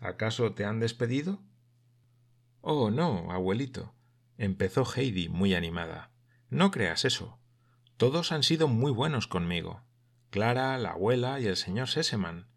¿Acaso 0.01 0.53
te 0.53 0.65
han 0.65 0.79
despedido? 0.79 1.43
Oh, 2.61 2.91
no, 2.91 3.31
abuelito, 3.31 3.95
empezó 4.37 4.85
Heidi 4.85 5.29
muy 5.29 5.55
animada. 5.55 6.11
No 6.51 6.71
creas 6.71 7.05
eso. 7.05 7.39
Todos 7.97 8.33
han 8.33 8.43
sido 8.43 8.69
muy 8.69 8.93
buenos 8.93 9.27
conmigo. 9.27 9.83
Clara, 10.31 10.77
la 10.79 10.91
abuela 10.91 11.41
y 11.41 11.47
el 11.47 11.57
señor 11.57 11.89
Seseman. 11.89 12.49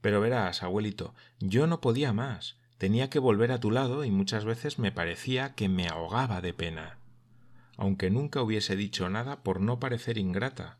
Pero 0.00 0.20
verás, 0.20 0.62
abuelito, 0.62 1.14
yo 1.38 1.66
no 1.66 1.80
podía 1.80 2.12
más. 2.12 2.56
Tenía 2.78 3.08
que 3.08 3.18
volver 3.18 3.52
a 3.52 3.60
tu 3.60 3.70
lado 3.70 4.04
y 4.04 4.10
muchas 4.10 4.44
veces 4.44 4.78
me 4.78 4.92
parecía 4.92 5.54
que 5.54 5.68
me 5.68 5.88
ahogaba 5.88 6.42
de 6.42 6.52
pena, 6.52 6.98
aunque 7.76 8.10
nunca 8.10 8.42
hubiese 8.42 8.76
dicho 8.76 9.08
nada 9.08 9.42
por 9.42 9.60
no 9.60 9.80
parecer 9.80 10.18
ingrata. 10.18 10.78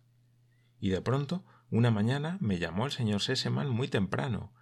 Y 0.78 0.90
de 0.90 1.00
pronto, 1.00 1.42
una 1.70 1.90
mañana 1.90 2.36
me 2.40 2.58
llamó 2.58 2.84
el 2.84 2.92
señor 2.92 3.22
Seseman 3.22 3.70
muy 3.70 3.88
temprano. 3.88 4.52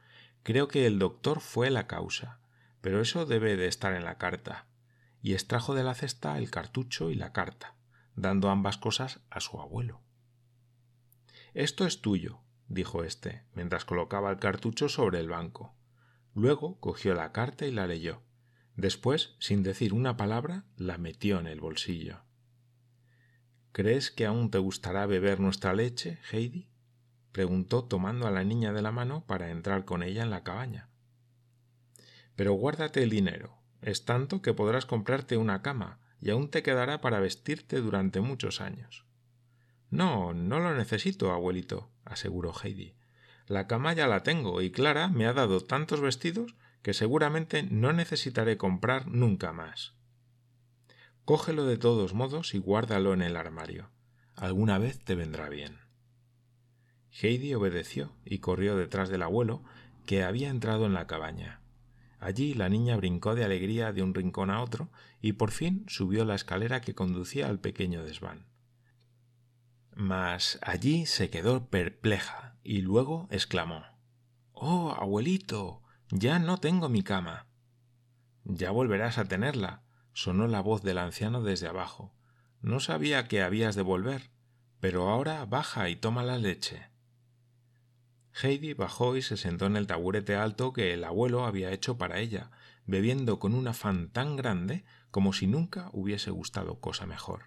Creo 0.44 0.68
que 0.68 0.86
el 0.86 0.98
doctor 1.00 1.40
fue 1.40 1.70
la 1.70 1.86
causa, 1.88 2.38
pero 2.84 3.00
eso 3.00 3.24
debe 3.24 3.56
de 3.56 3.66
estar 3.66 3.94
en 3.94 4.04
la 4.04 4.18
carta. 4.18 4.66
Y 5.22 5.32
extrajo 5.32 5.74
de 5.74 5.82
la 5.82 5.94
cesta 5.94 6.36
el 6.36 6.50
cartucho 6.50 7.10
y 7.10 7.14
la 7.14 7.32
carta, 7.32 7.76
dando 8.14 8.50
ambas 8.50 8.76
cosas 8.76 9.20
a 9.30 9.40
su 9.40 9.58
abuelo. 9.58 10.02
Esto 11.54 11.86
es 11.86 12.02
tuyo, 12.02 12.42
dijo 12.68 13.02
éste, 13.02 13.46
mientras 13.54 13.86
colocaba 13.86 14.30
el 14.30 14.38
cartucho 14.38 14.90
sobre 14.90 15.18
el 15.18 15.30
banco. 15.30 15.74
Luego 16.34 16.78
cogió 16.78 17.14
la 17.14 17.32
carta 17.32 17.64
y 17.64 17.70
la 17.70 17.86
leyó. 17.86 18.20
Después, 18.76 19.34
sin 19.38 19.62
decir 19.62 19.94
una 19.94 20.18
palabra, 20.18 20.66
la 20.76 20.98
metió 20.98 21.40
en 21.40 21.46
el 21.46 21.62
bolsillo. 21.62 22.18
¿Crees 23.72 24.10
que 24.10 24.26
aún 24.26 24.50
te 24.50 24.58
gustará 24.58 25.06
beber 25.06 25.40
nuestra 25.40 25.72
leche, 25.72 26.18
Heidi? 26.30 26.68
preguntó 27.32 27.84
tomando 27.84 28.26
a 28.26 28.30
la 28.30 28.44
niña 28.44 28.74
de 28.74 28.82
la 28.82 28.92
mano 28.92 29.24
para 29.26 29.48
entrar 29.48 29.86
con 29.86 30.02
ella 30.02 30.22
en 30.22 30.28
la 30.28 30.44
cabaña. 30.44 30.90
Pero 32.36 32.52
guárdate 32.52 33.02
el 33.02 33.10
dinero. 33.10 33.58
Es 33.82 34.04
tanto 34.04 34.42
que 34.42 34.54
podrás 34.54 34.86
comprarte 34.86 35.36
una 35.36 35.62
cama 35.62 35.98
y 36.20 36.30
aún 36.30 36.48
te 36.48 36.62
quedará 36.62 37.00
para 37.00 37.20
vestirte 37.20 37.80
durante 37.80 38.20
muchos 38.20 38.60
años. 38.60 39.04
No, 39.90 40.32
no 40.32 40.58
lo 40.58 40.74
necesito, 40.74 41.32
abuelito, 41.32 41.90
aseguró 42.04 42.52
Heidi. 42.52 42.94
La 43.46 43.66
cama 43.66 43.92
ya 43.92 44.06
la 44.06 44.22
tengo 44.22 44.62
y 44.62 44.70
Clara 44.70 45.08
me 45.08 45.26
ha 45.26 45.34
dado 45.34 45.60
tantos 45.60 46.00
vestidos 46.00 46.56
que 46.82 46.94
seguramente 46.94 47.62
no 47.62 47.92
necesitaré 47.92 48.56
comprar 48.56 49.06
nunca 49.06 49.52
más. 49.52 49.94
Cógelo 51.24 51.64
de 51.64 51.78
todos 51.78 52.14
modos 52.14 52.54
y 52.54 52.58
guárdalo 52.58 53.14
en 53.14 53.22
el 53.22 53.36
armario. 53.36 53.90
Alguna 54.34 54.78
vez 54.78 55.02
te 55.04 55.14
vendrá 55.14 55.48
bien. 55.48 55.78
Heidi 57.10 57.54
obedeció 57.54 58.12
y 58.24 58.38
corrió 58.38 58.76
detrás 58.76 59.08
del 59.08 59.22
abuelo, 59.22 59.62
que 60.04 60.24
había 60.24 60.50
entrado 60.50 60.86
en 60.86 60.94
la 60.94 61.06
cabaña. 61.06 61.60
Allí 62.24 62.54
la 62.54 62.70
niña 62.70 62.96
brincó 62.96 63.34
de 63.34 63.44
alegría 63.44 63.92
de 63.92 64.02
un 64.02 64.14
rincón 64.14 64.48
a 64.50 64.62
otro 64.62 64.88
y 65.20 65.34
por 65.34 65.50
fin 65.50 65.84
subió 65.88 66.24
la 66.24 66.34
escalera 66.34 66.80
que 66.80 66.94
conducía 66.94 67.48
al 67.48 67.60
pequeño 67.60 68.02
desván. 68.02 68.46
Mas 69.94 70.58
allí 70.62 71.04
se 71.04 71.28
quedó 71.28 71.68
perpleja 71.68 72.56
y 72.64 72.80
luego 72.80 73.28
exclamó 73.30 73.84
Oh, 74.54 74.96
abuelito. 74.98 75.82
ya 76.10 76.38
no 76.38 76.56
tengo 76.56 76.88
mi 76.88 77.02
cama. 77.02 77.46
Ya 78.44 78.70
volverás 78.70 79.18
a 79.18 79.26
tenerla, 79.26 79.82
sonó 80.14 80.46
la 80.46 80.62
voz 80.62 80.82
del 80.82 80.96
anciano 80.96 81.42
desde 81.42 81.68
abajo. 81.68 82.14
No 82.62 82.80
sabía 82.80 83.28
que 83.28 83.42
habías 83.42 83.74
de 83.74 83.82
volver, 83.82 84.30
pero 84.80 85.10
ahora 85.10 85.44
baja 85.44 85.90
y 85.90 85.96
toma 85.96 86.22
la 86.22 86.38
leche. 86.38 86.88
Heidi 88.42 88.74
bajó 88.74 89.16
y 89.16 89.22
se 89.22 89.36
sentó 89.36 89.66
en 89.66 89.76
el 89.76 89.86
taburete 89.86 90.34
alto 90.34 90.72
que 90.72 90.92
el 90.92 91.04
abuelo 91.04 91.44
había 91.44 91.70
hecho 91.70 91.96
para 91.98 92.18
ella, 92.18 92.50
bebiendo 92.84 93.38
con 93.38 93.54
un 93.54 93.68
afán 93.68 94.10
tan 94.10 94.36
grande 94.36 94.84
como 95.10 95.32
si 95.32 95.46
nunca 95.46 95.90
hubiese 95.92 96.30
gustado 96.30 96.80
cosa 96.80 97.06
mejor. 97.06 97.44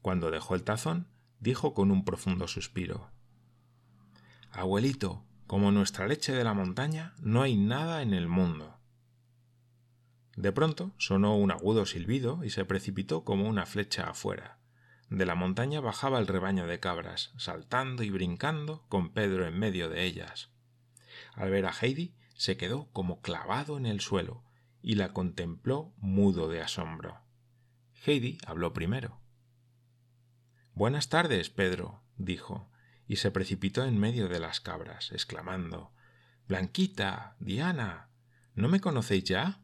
Cuando 0.00 0.30
dejó 0.30 0.54
el 0.54 0.62
tazón, 0.62 1.08
dijo 1.40 1.74
con 1.74 1.90
un 1.90 2.04
profundo 2.04 2.46
suspiro 2.46 3.10
Abuelito, 4.52 5.24
como 5.46 5.72
nuestra 5.72 6.06
leche 6.06 6.32
de 6.32 6.44
la 6.44 6.54
montaña, 6.54 7.14
no 7.18 7.42
hay 7.42 7.56
nada 7.56 8.02
en 8.02 8.14
el 8.14 8.28
mundo. 8.28 8.78
De 10.36 10.52
pronto 10.52 10.92
sonó 10.96 11.36
un 11.36 11.50
agudo 11.50 11.86
silbido 11.86 12.44
y 12.44 12.50
se 12.50 12.64
precipitó 12.64 13.24
como 13.24 13.48
una 13.48 13.66
flecha 13.66 14.08
afuera. 14.08 14.59
De 15.10 15.26
la 15.26 15.34
montaña 15.34 15.80
bajaba 15.80 16.18
el 16.18 16.26
rebaño 16.26 16.66
de 16.66 16.80
cabras, 16.80 17.32
saltando 17.36 18.02
y 18.02 18.10
brincando, 18.10 18.86
con 18.88 19.12
Pedro 19.12 19.46
en 19.46 19.58
medio 19.58 19.88
de 19.88 20.04
ellas. 20.04 20.50
Al 21.34 21.50
ver 21.50 21.66
a 21.66 21.72
Heidi, 21.72 22.14
se 22.34 22.56
quedó 22.56 22.90
como 22.92 23.20
clavado 23.20 23.76
en 23.76 23.86
el 23.86 24.00
suelo 24.00 24.42
y 24.80 24.94
la 24.94 25.12
contempló 25.12 25.92
mudo 25.98 26.48
de 26.48 26.62
asombro. 26.62 27.20
Heidi 28.06 28.38
habló 28.46 28.72
primero. 28.72 29.20
Buenas 30.72 31.10
tardes, 31.10 31.50
Pedro, 31.50 32.02
dijo 32.16 32.70
y 33.10 33.16
se 33.16 33.32
precipitó 33.32 33.84
en 33.84 33.98
medio 33.98 34.28
de 34.28 34.38
las 34.38 34.60
cabras, 34.60 35.10
exclamando 35.10 35.92
Blanquita. 36.46 37.34
Diana. 37.40 38.08
¿No 38.54 38.68
me 38.68 38.78
conocéis 38.80 39.24
ya? 39.24 39.58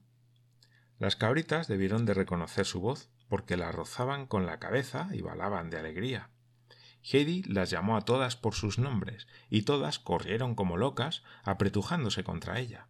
Las 0.98 1.14
cabritas 1.14 1.68
debieron 1.68 2.06
de 2.06 2.14
reconocer 2.14 2.66
su 2.66 2.80
voz, 2.80 3.08
porque 3.28 3.56
la 3.56 3.72
rozaban 3.72 4.26
con 4.26 4.46
la 4.46 4.58
cabeza 4.58 5.08
y 5.12 5.20
balaban 5.20 5.70
de 5.70 5.78
alegría. 5.78 6.30
Heidi 7.02 7.42
las 7.44 7.70
llamó 7.70 7.96
a 7.96 8.00
todas 8.00 8.36
por 8.36 8.54
sus 8.54 8.78
nombres, 8.78 9.28
y 9.48 9.62
todas 9.62 9.98
corrieron 9.98 10.54
como 10.54 10.76
locas, 10.76 11.22
apretujándose 11.44 12.24
contra 12.24 12.58
ella. 12.58 12.88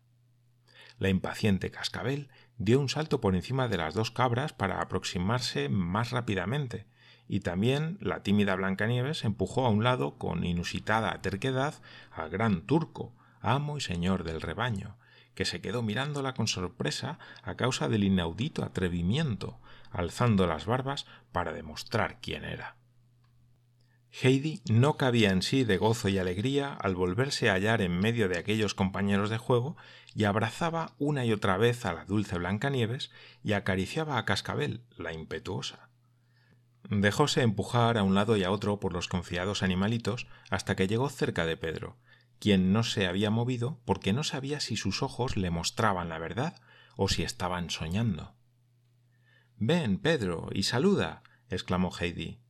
La 0.98 1.10
impaciente 1.10 1.70
cascabel 1.70 2.30
dio 2.56 2.80
un 2.80 2.88
salto 2.88 3.20
por 3.20 3.34
encima 3.34 3.68
de 3.68 3.76
las 3.76 3.94
dos 3.94 4.10
cabras 4.10 4.54
para 4.54 4.80
aproximarse 4.80 5.68
más 5.68 6.10
rápidamente, 6.10 6.86
y 7.28 7.40
también 7.40 7.98
la 8.00 8.22
tímida 8.22 8.54
Blancanieves 8.54 9.24
empujó 9.24 9.66
a 9.66 9.70
un 9.70 9.84
lado 9.84 10.16
con 10.16 10.44
inusitada 10.44 11.20
terquedad 11.20 11.74
al 12.10 12.30
gran 12.30 12.62
turco, 12.62 13.12
amo 13.40 13.76
y 13.76 13.80
señor 13.80 14.24
del 14.24 14.40
rebaño, 14.40 14.96
que 15.34 15.44
se 15.44 15.60
quedó 15.60 15.82
mirándola 15.82 16.32
con 16.32 16.48
sorpresa 16.48 17.18
a 17.42 17.56
causa 17.56 17.88
del 17.88 18.04
inaudito 18.04 18.64
atrevimiento, 18.64 19.60
alzando 19.90 20.46
las 20.46 20.66
barbas 20.66 21.06
para 21.32 21.52
demostrar 21.52 22.18
quién 22.20 22.44
era. 22.44 22.76
Heidi 24.22 24.62
no 24.66 24.96
cabía 24.96 25.30
en 25.30 25.42
sí 25.42 25.64
de 25.64 25.76
gozo 25.76 26.08
y 26.08 26.16
alegría 26.16 26.72
al 26.72 26.94
volverse 26.94 27.50
a 27.50 27.54
hallar 27.54 27.82
en 27.82 27.98
medio 27.98 28.28
de 28.28 28.38
aquellos 28.38 28.74
compañeros 28.74 29.28
de 29.28 29.36
juego 29.36 29.76
y 30.14 30.24
abrazaba 30.24 30.94
una 30.98 31.26
y 31.26 31.32
otra 31.32 31.58
vez 31.58 31.84
a 31.84 31.92
la 31.92 32.06
dulce 32.06 32.38
Blancanieves 32.38 33.10
y 33.44 33.52
acariciaba 33.52 34.16
a 34.16 34.24
Cascabel, 34.24 34.80
la 34.96 35.12
impetuosa. 35.12 35.90
Dejóse 36.88 37.42
empujar 37.42 37.98
a 37.98 38.04
un 38.04 38.14
lado 38.14 38.36
y 38.38 38.44
a 38.44 38.50
otro 38.50 38.80
por 38.80 38.94
los 38.94 39.08
confiados 39.08 39.62
animalitos 39.62 40.26
hasta 40.48 40.76
que 40.76 40.86
llegó 40.86 41.10
cerca 41.10 41.44
de 41.44 41.58
Pedro, 41.58 41.98
quien 42.38 42.72
no 42.72 42.84
se 42.84 43.06
había 43.06 43.30
movido 43.30 43.80
porque 43.84 44.14
no 44.14 44.24
sabía 44.24 44.60
si 44.60 44.76
sus 44.76 45.02
ojos 45.02 45.36
le 45.36 45.50
mostraban 45.50 46.08
la 46.08 46.18
verdad 46.18 46.60
o 46.96 47.08
si 47.08 47.22
estaban 47.22 47.68
soñando. 47.68 48.34
Ven, 49.58 49.98
Pedro, 49.98 50.48
y 50.52 50.64
saluda. 50.64 51.22
exclamó 51.48 51.90
Heidi. 51.98 52.40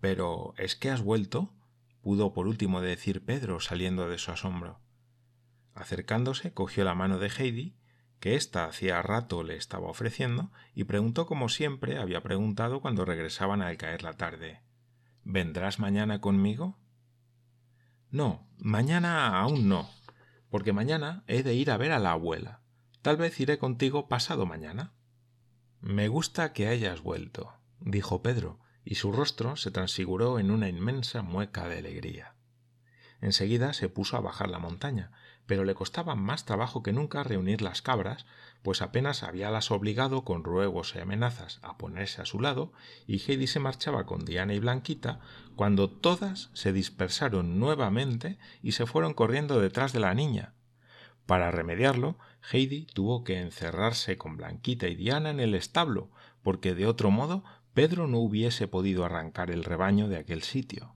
Pero 0.00 0.54
¿es 0.56 0.76
que 0.76 0.90
has 0.90 1.02
vuelto? 1.02 1.54
pudo 2.00 2.32
por 2.32 2.46
último 2.46 2.80
decir 2.80 3.24
Pedro 3.24 3.60
saliendo 3.60 4.08
de 4.08 4.18
su 4.18 4.30
asombro. 4.30 4.80
Acercándose, 5.74 6.52
cogió 6.52 6.84
la 6.84 6.94
mano 6.94 7.18
de 7.18 7.28
Heidi, 7.28 7.76
que 8.20 8.36
ésta 8.36 8.64
hacía 8.64 9.02
rato 9.02 9.42
le 9.42 9.56
estaba 9.56 9.88
ofreciendo, 9.88 10.50
y 10.74 10.84
preguntó 10.84 11.26
como 11.26 11.48
siempre 11.48 11.98
había 11.98 12.22
preguntado 12.22 12.80
cuando 12.80 13.04
regresaban 13.04 13.62
al 13.62 13.76
caer 13.76 14.02
la 14.02 14.14
tarde 14.14 14.62
¿Vendrás 15.24 15.78
mañana 15.78 16.20
conmigo? 16.20 16.78
No, 18.10 18.48
mañana 18.58 19.38
aún 19.40 19.68
no, 19.68 19.88
porque 20.48 20.72
mañana 20.72 21.22
he 21.26 21.42
de 21.42 21.54
ir 21.54 21.70
a 21.70 21.76
ver 21.76 21.92
a 21.92 21.98
la 21.98 22.12
abuela. 22.12 22.62
Tal 23.02 23.16
vez 23.16 23.38
iré 23.38 23.58
contigo 23.58 24.08
pasado 24.08 24.46
mañana. 24.46 24.92
Me 25.82 26.08
gusta 26.08 26.52
que 26.52 26.68
hayas 26.68 27.00
vuelto, 27.00 27.54
dijo 27.80 28.22
Pedro, 28.22 28.58
y 28.84 28.96
su 28.96 29.12
rostro 29.12 29.56
se 29.56 29.70
transfiguró 29.70 30.38
en 30.38 30.50
una 30.50 30.68
inmensa 30.68 31.22
mueca 31.22 31.68
de 31.68 31.78
alegría. 31.78 32.34
Enseguida 33.22 33.72
se 33.72 33.88
puso 33.88 34.18
a 34.18 34.20
bajar 34.20 34.50
la 34.50 34.58
montaña, 34.58 35.10
pero 35.46 35.64
le 35.64 35.74
costaba 35.74 36.14
más 36.14 36.44
trabajo 36.44 36.82
que 36.82 36.92
nunca 36.92 37.22
reunir 37.22 37.62
las 37.62 37.80
cabras, 37.80 38.26
pues 38.62 38.82
apenas 38.82 39.22
habíalas 39.22 39.70
obligado 39.70 40.22
con 40.22 40.44
ruegos 40.44 40.94
y 40.94 40.98
amenazas 40.98 41.60
a 41.62 41.78
ponerse 41.78 42.20
a 42.20 42.26
su 42.26 42.40
lado, 42.40 42.74
y 43.06 43.18
Heidi 43.18 43.46
se 43.46 43.58
marchaba 43.58 44.04
con 44.04 44.26
Diana 44.26 44.52
y 44.52 44.58
Blanquita, 44.58 45.20
cuando 45.56 45.88
todas 45.88 46.50
se 46.52 46.74
dispersaron 46.74 47.58
nuevamente 47.58 48.38
y 48.62 48.72
se 48.72 48.84
fueron 48.84 49.14
corriendo 49.14 49.60
detrás 49.60 49.94
de 49.94 50.00
la 50.00 50.12
niña. 50.12 50.52
Para 51.24 51.50
remediarlo, 51.50 52.18
Heidi 52.50 52.86
tuvo 52.86 53.24
que 53.24 53.38
encerrarse 53.38 54.16
con 54.16 54.36
Blanquita 54.36 54.88
y 54.88 54.94
Diana 54.94 55.30
en 55.30 55.40
el 55.40 55.54
establo, 55.54 56.10
porque 56.42 56.74
de 56.74 56.86
otro 56.86 57.10
modo 57.10 57.44
Pedro 57.74 58.06
no 58.06 58.18
hubiese 58.18 58.68
podido 58.68 59.04
arrancar 59.04 59.50
el 59.50 59.64
rebaño 59.64 60.08
de 60.08 60.16
aquel 60.16 60.42
sitio. 60.42 60.94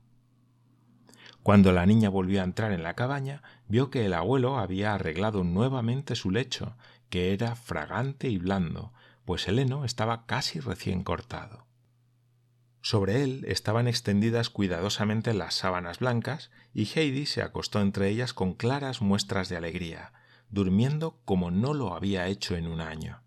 Cuando 1.42 1.72
la 1.72 1.84
niña 1.84 2.08
volvió 2.08 2.40
a 2.40 2.44
entrar 2.44 2.72
en 2.72 2.82
la 2.82 2.94
cabaña, 2.94 3.42
vio 3.68 3.90
que 3.90 4.06
el 4.06 4.14
abuelo 4.14 4.58
había 4.58 4.94
arreglado 4.94 5.44
nuevamente 5.44 6.16
su 6.16 6.30
lecho, 6.30 6.76
que 7.10 7.34
era 7.34 7.54
fragante 7.54 8.28
y 8.28 8.38
blando, 8.38 8.92
pues 9.26 9.46
el 9.46 9.58
heno 9.58 9.84
estaba 9.84 10.24
casi 10.26 10.58
recién 10.58 11.04
cortado. 11.04 11.66
Sobre 12.80 13.22
él 13.22 13.44
estaban 13.46 13.88
extendidas 13.88 14.50
cuidadosamente 14.50 15.32
las 15.32 15.54
sábanas 15.54 16.00
blancas, 16.00 16.50
y 16.72 16.86
Heidi 16.86 17.26
se 17.26 17.42
acostó 17.42 17.80
entre 17.80 18.08
ellas 18.08 18.34
con 18.34 18.54
claras 18.54 19.00
muestras 19.00 19.48
de 19.48 19.56
alegría, 19.56 20.12
durmiendo 20.54 21.20
como 21.24 21.50
no 21.50 21.74
lo 21.74 21.94
había 21.94 22.28
hecho 22.28 22.56
en 22.56 22.66
un 22.66 22.80
año. 22.80 23.22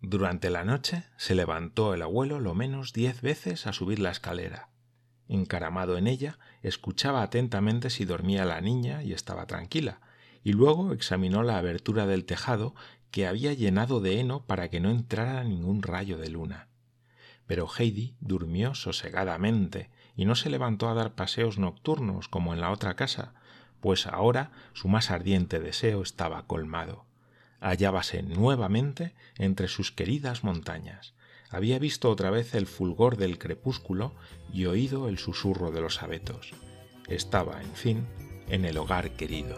Durante 0.00 0.50
la 0.50 0.64
noche 0.64 1.04
se 1.16 1.34
levantó 1.34 1.94
el 1.94 2.02
abuelo 2.02 2.40
lo 2.40 2.54
menos 2.54 2.92
diez 2.92 3.22
veces 3.22 3.66
a 3.66 3.72
subir 3.72 4.00
la 4.00 4.10
escalera, 4.10 4.70
Encaramado 5.28 5.96
en 5.96 6.06
ella, 6.06 6.38
escuchaba 6.62 7.22
atentamente 7.22 7.88
si 7.88 8.04
dormía 8.04 8.44
la 8.44 8.60
niña 8.60 9.02
y 9.02 9.12
estaba 9.12 9.46
tranquila, 9.46 10.00
y 10.42 10.52
luego 10.52 10.92
examinó 10.92 11.42
la 11.42 11.56
abertura 11.56 12.06
del 12.06 12.26
tejado 12.26 12.74
que 13.10 13.26
había 13.26 13.54
llenado 13.54 14.00
de 14.00 14.20
heno 14.20 14.44
para 14.44 14.68
que 14.68 14.80
no 14.80 14.90
entrara 14.90 15.42
ningún 15.44 15.82
rayo 15.82 16.18
de 16.18 16.28
luna. 16.28 16.68
Pero 17.46 17.68
Heidi 17.68 18.16
durmió 18.20 18.74
sosegadamente 18.74 19.90
y 20.16 20.24
no 20.24 20.34
se 20.34 20.50
levantó 20.50 20.88
a 20.88 20.94
dar 20.94 21.14
paseos 21.14 21.58
nocturnos 21.58 22.28
como 22.28 22.52
en 22.52 22.60
la 22.60 22.70
otra 22.70 22.94
casa, 22.94 23.34
pues 23.84 24.06
ahora 24.06 24.50
su 24.72 24.88
más 24.88 25.10
ardiente 25.10 25.60
deseo 25.60 26.00
estaba 26.00 26.46
colmado. 26.46 27.04
Hallábase 27.60 28.22
nuevamente 28.22 29.12
entre 29.36 29.68
sus 29.68 29.92
queridas 29.92 30.42
montañas, 30.42 31.12
había 31.50 31.78
visto 31.78 32.08
otra 32.08 32.30
vez 32.30 32.54
el 32.54 32.66
fulgor 32.66 33.18
del 33.18 33.36
crepúsculo 33.36 34.14
y 34.50 34.64
oído 34.64 35.10
el 35.10 35.18
susurro 35.18 35.70
de 35.70 35.82
los 35.82 36.02
abetos. 36.02 36.54
Estaba, 37.08 37.60
en 37.60 37.74
fin, 37.74 38.06
en 38.48 38.64
el 38.64 38.78
hogar 38.78 39.10
querido. 39.10 39.54